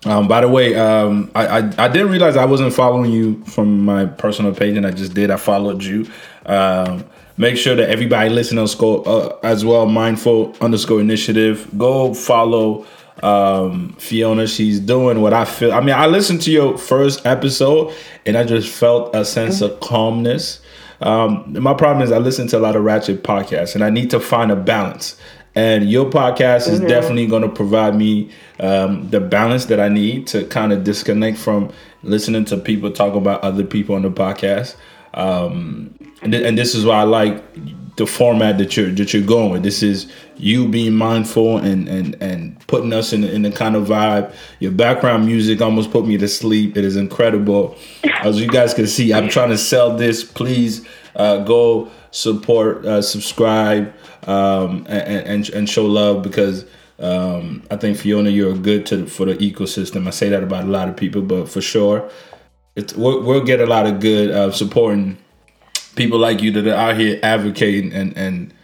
[0.05, 3.84] um, by the way, um, I, I, I didn't realize I wasn't following you from
[3.84, 5.30] my personal page, and I just did.
[5.30, 6.11] I followed you.
[6.44, 7.05] Um,
[7.36, 11.68] make sure that everybody listening uh, as well, mindful underscore initiative.
[11.78, 12.86] Go follow
[13.22, 14.46] um, Fiona.
[14.46, 15.72] She's doing what I feel.
[15.72, 17.94] I mean, I listened to your first episode
[18.26, 20.61] and I just felt a sense of calmness.
[21.00, 24.11] Um, my problem is I listen to a lot of ratchet podcasts and I need
[24.11, 25.16] to find a balance.
[25.55, 26.88] And your podcast is mm-hmm.
[26.88, 31.36] definitely going to provide me um, the balance that I need to kind of disconnect
[31.36, 31.70] from
[32.03, 34.76] listening to people talk about other people on the podcast.
[35.14, 37.42] Um, and, th- and this is why I like
[37.96, 39.62] the format that you're that you're going with.
[39.62, 43.86] This is you being mindful and and and putting us in in the kind of
[43.88, 44.34] vibe.
[44.61, 46.76] Your background music almost put me to sleep.
[46.76, 47.76] It is incredible.
[48.22, 50.24] As you guys can see, I'm trying to sell this.
[50.24, 50.86] Please
[51.16, 53.92] uh, go support, uh, subscribe,
[54.29, 56.64] um, and, and and show love because.
[56.99, 60.07] Um, I think Fiona, you're good to for the ecosystem.
[60.07, 62.09] I say that about a lot of people, but for sure,
[62.77, 65.18] it's, we'll, we'll get a lot of good uh, supporting
[65.97, 68.55] people like you that are out here advocating and and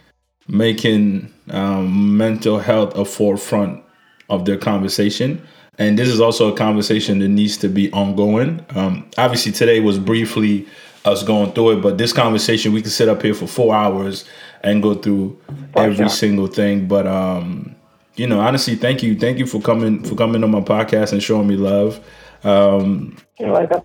[0.47, 3.83] making um, mental health a forefront
[4.29, 5.41] of their conversation.
[5.77, 8.65] And this is also a conversation that needs to be ongoing.
[8.71, 10.67] Um, obviously, today was briefly
[11.05, 14.25] us going through it, but this conversation we can sit up here for four hours
[14.63, 15.39] and go through
[15.75, 16.87] every single thing.
[16.87, 17.75] But um,
[18.15, 21.23] you know, honestly, thank you, thank you for coming for coming on my podcast and
[21.23, 21.99] showing me love.
[22.43, 23.17] Um,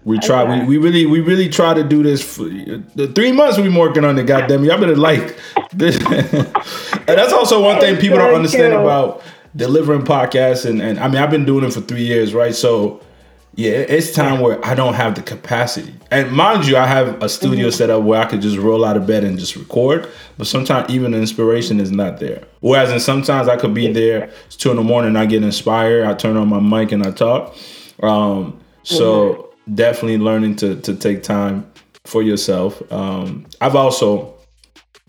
[0.04, 0.44] we try.
[0.44, 2.22] We, we really we really try to do this.
[2.22, 4.26] For, the three months we've been working on it.
[4.26, 5.38] Goddamn, y'all better like
[5.72, 5.96] this.
[6.06, 9.22] and that's also one thing people don't understand about
[9.56, 10.68] delivering podcasts.
[10.68, 12.54] And, and I mean, I've been doing it for three years, right?
[12.54, 13.00] So
[13.56, 15.94] yeah, it's time where I don't have the capacity.
[16.10, 17.76] And mind you, I have a studio mm-hmm.
[17.76, 20.08] set up where I could just roll out of bed and just record.
[20.36, 22.44] But sometimes even the inspiration is not there.
[22.60, 24.30] Whereas, and sometimes I could be there.
[24.46, 25.14] It's two in the morning.
[25.14, 26.04] I get inspired.
[26.04, 27.56] I turn on my mic and I talk.
[28.02, 29.74] Um, so mm-hmm.
[29.76, 31.70] definitely learning to to take time
[32.04, 32.82] for yourself.
[32.92, 34.34] Um, I've also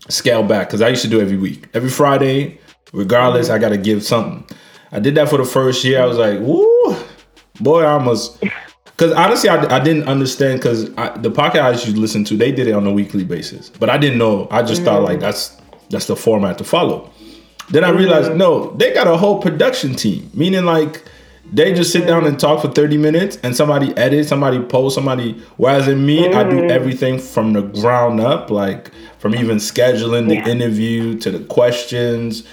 [0.08, 2.60] scaled back because I used to do every week, every Friday,
[2.92, 3.46] regardless.
[3.46, 3.56] Mm-hmm.
[3.56, 4.56] I got to give something.
[4.92, 6.00] I did that for the first year.
[6.00, 6.75] I was like, woo,
[7.60, 8.40] boy, I almost.
[8.84, 12.52] because honestly, I, I didn't understand because the podcast I used to listen to, they
[12.52, 14.48] did it on a weekly basis, but I didn't know.
[14.50, 14.86] I just mm.
[14.86, 15.56] thought like that's
[15.90, 17.10] that's the format to follow.
[17.70, 18.36] Then I realized mm.
[18.36, 21.02] no, they got a whole production team, meaning like
[21.52, 25.32] they just sit down and talk for 30 minutes and somebody edit, somebody post, somebody.
[25.56, 26.34] Whereas in me, mm.
[26.34, 26.70] I do mm.
[26.70, 30.48] everything from the ground up, like from even scheduling the yeah.
[30.48, 32.46] interview to the questions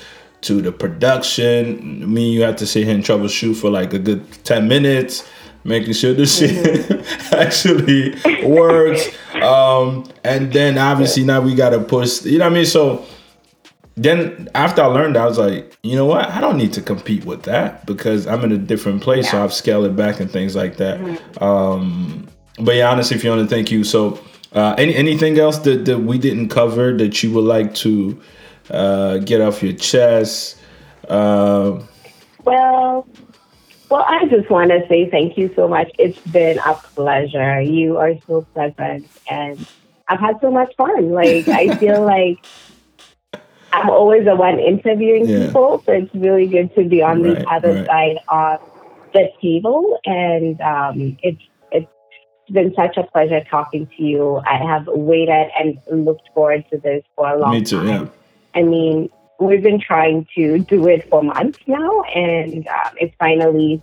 [0.43, 2.13] to the production.
[2.13, 5.27] Me, you have to sit here and troubleshoot for like a good 10 minutes,
[5.63, 7.35] making sure the shit mm-hmm.
[7.35, 9.07] actually works.
[9.41, 12.65] Um, and then obviously now we got to push, you know what I mean?
[12.65, 13.05] So,
[13.95, 16.27] then after I learned, I was like, you know what?
[16.27, 19.25] I don't need to compete with that because I'm in a different place.
[19.25, 19.31] Yeah.
[19.31, 20.99] So I've scaled it back and things like that.
[20.99, 21.43] Mm-hmm.
[21.43, 22.27] Um,
[22.59, 23.83] but yeah, honestly, Fiona, thank you.
[23.83, 24.19] So,
[24.53, 28.19] uh, any anything else that, that we didn't cover that you would like to
[28.69, 30.57] uh, get off your chest?
[31.07, 31.81] Uh,
[32.45, 33.07] well,
[33.89, 35.91] well, I just want to say thank you so much.
[35.99, 37.61] It's been a pleasure.
[37.61, 39.65] You are so pleasant, and
[40.07, 41.11] I've had so much fun.
[41.11, 42.43] Like I feel like
[43.71, 45.45] I'm always the one interviewing yeah.
[45.45, 47.85] people, so it's really good to be on right, the other right.
[47.85, 48.61] side of
[49.13, 49.99] the table.
[50.05, 51.41] And um, it's
[51.71, 51.91] it's
[52.51, 54.41] been such a pleasure talking to you.
[54.45, 57.87] I have waited and looked forward to this for a long Me too, time.
[57.87, 58.09] Yeah.
[58.55, 63.81] I mean, we've been trying to do it for months now, and um, it's finally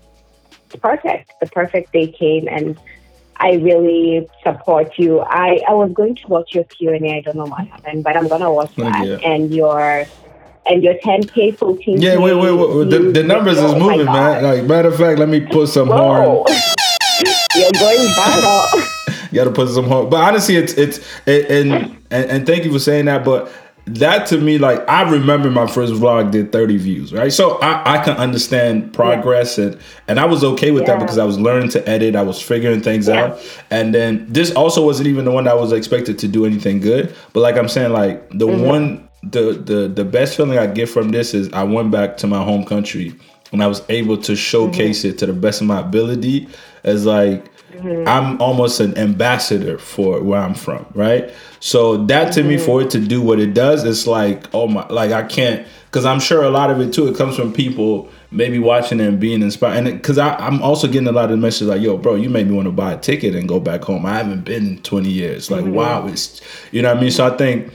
[0.80, 1.32] perfect.
[1.40, 2.78] The perfect day came, and
[3.36, 5.20] I really support you.
[5.20, 7.16] I, I was going to watch your Q and A.
[7.16, 9.06] I don't know what happened, but I'm gonna watch oh, that.
[9.06, 9.16] Yeah.
[9.16, 10.06] And your
[10.66, 12.02] and your 10k, 14k.
[12.02, 12.90] Yeah, wait, wait, wait.
[12.90, 14.42] The, the numbers is oh moving, man.
[14.42, 16.44] Like matter of fact, let me put some Whoa.
[16.44, 16.46] horn.
[17.56, 19.32] You're going viral.
[19.32, 20.08] you got to put some horn.
[20.10, 21.72] But honestly, it's it's and,
[22.10, 23.24] and and thank you for saying that.
[23.24, 23.50] But
[23.98, 27.32] that to me, like I remember my first vlog did 30 views, right?
[27.32, 29.66] So I, I can understand progress yeah.
[29.66, 30.96] and and I was okay with yeah.
[30.96, 33.24] that because I was learning to edit, I was figuring things yeah.
[33.24, 33.40] out.
[33.70, 36.80] And then this also wasn't even the one that I was expected to do anything
[36.80, 37.14] good.
[37.32, 38.64] But like I'm saying, like the mm-hmm.
[38.64, 42.26] one the the the best feeling I get from this is I went back to
[42.26, 43.14] my home country
[43.52, 45.10] and I was able to showcase mm-hmm.
[45.10, 46.48] it to the best of my ability
[46.84, 47.44] as like
[47.82, 48.08] Mm-hmm.
[48.08, 51.32] I'm almost an ambassador for where I'm from, right?
[51.60, 52.48] So that to mm-hmm.
[52.48, 55.66] me, for it to do what it does, it's like, oh my, like I can't,
[55.86, 59.18] because I'm sure a lot of it too, it comes from people maybe watching and
[59.18, 59.86] being inspired.
[59.86, 62.54] And because I'm also getting a lot of messages like, yo, bro, you made me
[62.54, 64.06] want to buy a ticket and go back home.
[64.06, 65.50] I haven't been in 20 years.
[65.50, 65.74] Like, mm-hmm.
[65.74, 67.10] wow, it's, you know what I mean?
[67.10, 67.72] So I think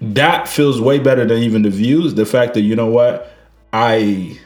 [0.00, 2.14] that feels way better than even the views.
[2.14, 3.32] The fact that, you know what,
[3.72, 4.38] I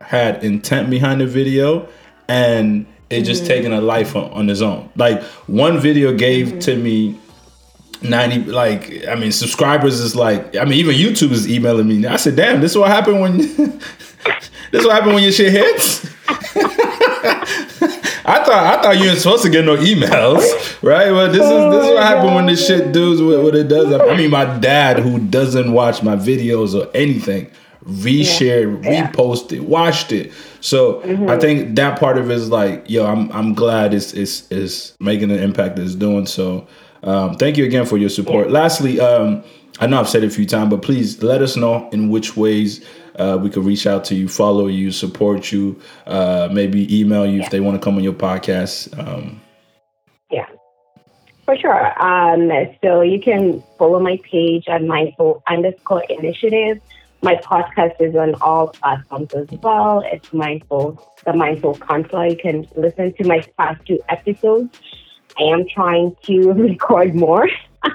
[0.00, 1.88] had intent behind the video
[2.28, 3.52] and it's just mm-hmm.
[3.52, 4.90] taking a life on, on his own.
[4.96, 6.58] Like one video gave mm-hmm.
[6.60, 7.18] to me
[8.02, 11.98] 90 like I mean subscribers is like I mean even YouTube is emailing me.
[11.98, 12.14] Now.
[12.14, 13.80] I said, damn, this is what happened when this
[14.72, 16.06] is what happened when your shit hits.
[18.24, 21.10] I thought I thought you weren't supposed to get no emails, right?
[21.10, 23.92] But this is this is what happened when this shit does what, what it does.
[23.92, 27.50] I mean, my dad who doesn't watch my videos or anything
[27.84, 29.10] reshared, yeah.
[29.10, 30.32] reposted, watched it.
[30.60, 31.28] So mm-hmm.
[31.28, 34.96] I think that part of it is like, yo, I'm I'm glad it's it's is
[35.00, 36.26] making an impact that it's doing.
[36.26, 36.66] So
[37.02, 38.46] um, thank you again for your support.
[38.46, 38.52] Yeah.
[38.52, 39.42] Lastly, um,
[39.80, 42.36] I know I've said it a few times, but please let us know in which
[42.36, 42.84] ways
[43.16, 47.38] uh, we could reach out to you, follow you, support you, uh, maybe email you
[47.38, 47.44] yeah.
[47.44, 48.96] if they want to come on your podcast.
[48.98, 49.40] Um,
[50.30, 50.46] yeah,
[51.44, 52.02] for sure.
[52.02, 52.50] Um,
[52.82, 56.80] so you can follow my page at mindful underscore initiative.
[57.24, 60.02] My podcast is on all platforms as well.
[60.04, 62.26] It's Mindful, the Mindful Counselor.
[62.26, 64.80] You can listen to my past two episodes.
[65.38, 67.48] I am trying to record more.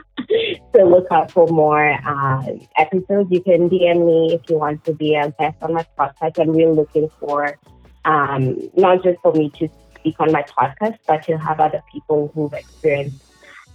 [0.73, 2.43] so look out for more uh,
[2.77, 3.29] episodes.
[3.29, 6.39] You can DM me if you want to be a guest on my podcast.
[6.39, 7.59] I'm really looking for
[8.05, 9.67] um, not just for me to
[9.99, 13.25] speak on my podcast, but to have other people who've experienced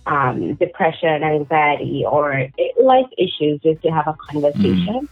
[0.06, 2.48] um, depression, anxiety, or
[2.82, 5.02] life issues, just to have a conversation.
[5.02, 5.08] Mm.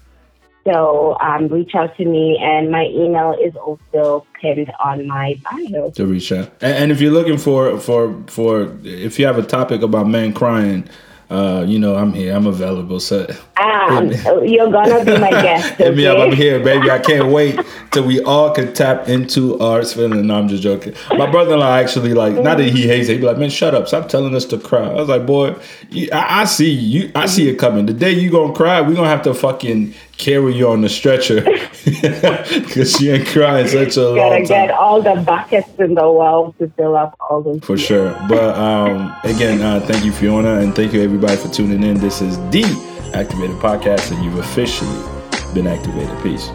[0.65, 5.91] So um, reach out to me, and my email is also pinned on my bio.
[5.91, 9.43] To reach out, and, and if you're looking for for for if you have a
[9.43, 10.89] topic about men crying,
[11.31, 12.35] uh, you know, I'm here.
[12.35, 12.99] I'm available.
[12.99, 13.25] So
[13.57, 14.11] um,
[14.45, 15.75] you're gonna be my guest.
[15.75, 15.85] Okay?
[15.85, 16.19] Hit me up.
[16.19, 16.91] I'm here, baby.
[16.91, 17.59] I can't wait
[17.93, 20.27] till we all can tap into our feeling.
[20.27, 20.93] No, I'm just joking.
[21.17, 23.13] My brother-in-law actually like not that he hates it.
[23.13, 23.87] He be like, man, shut up.
[23.87, 24.89] Stop telling us to cry.
[24.89, 25.55] I was like, boy,
[25.91, 27.13] you, I, I, see you.
[27.15, 27.87] I see it coming.
[27.87, 31.41] The day you gonna cry, we're gonna have to fucking carry you on the stretcher
[31.85, 34.43] because you ain't crying such a long time.
[34.43, 37.61] Gotta get all the buckets in the world to fill up all those.
[37.61, 38.11] For sure.
[38.29, 41.99] But um, again, uh, thank you, Fiona, and thank you everybody for tuning in.
[41.99, 42.65] This is the
[43.15, 45.03] Activated Podcast, and you've officially
[45.55, 46.23] been activated.
[46.23, 46.51] Peace.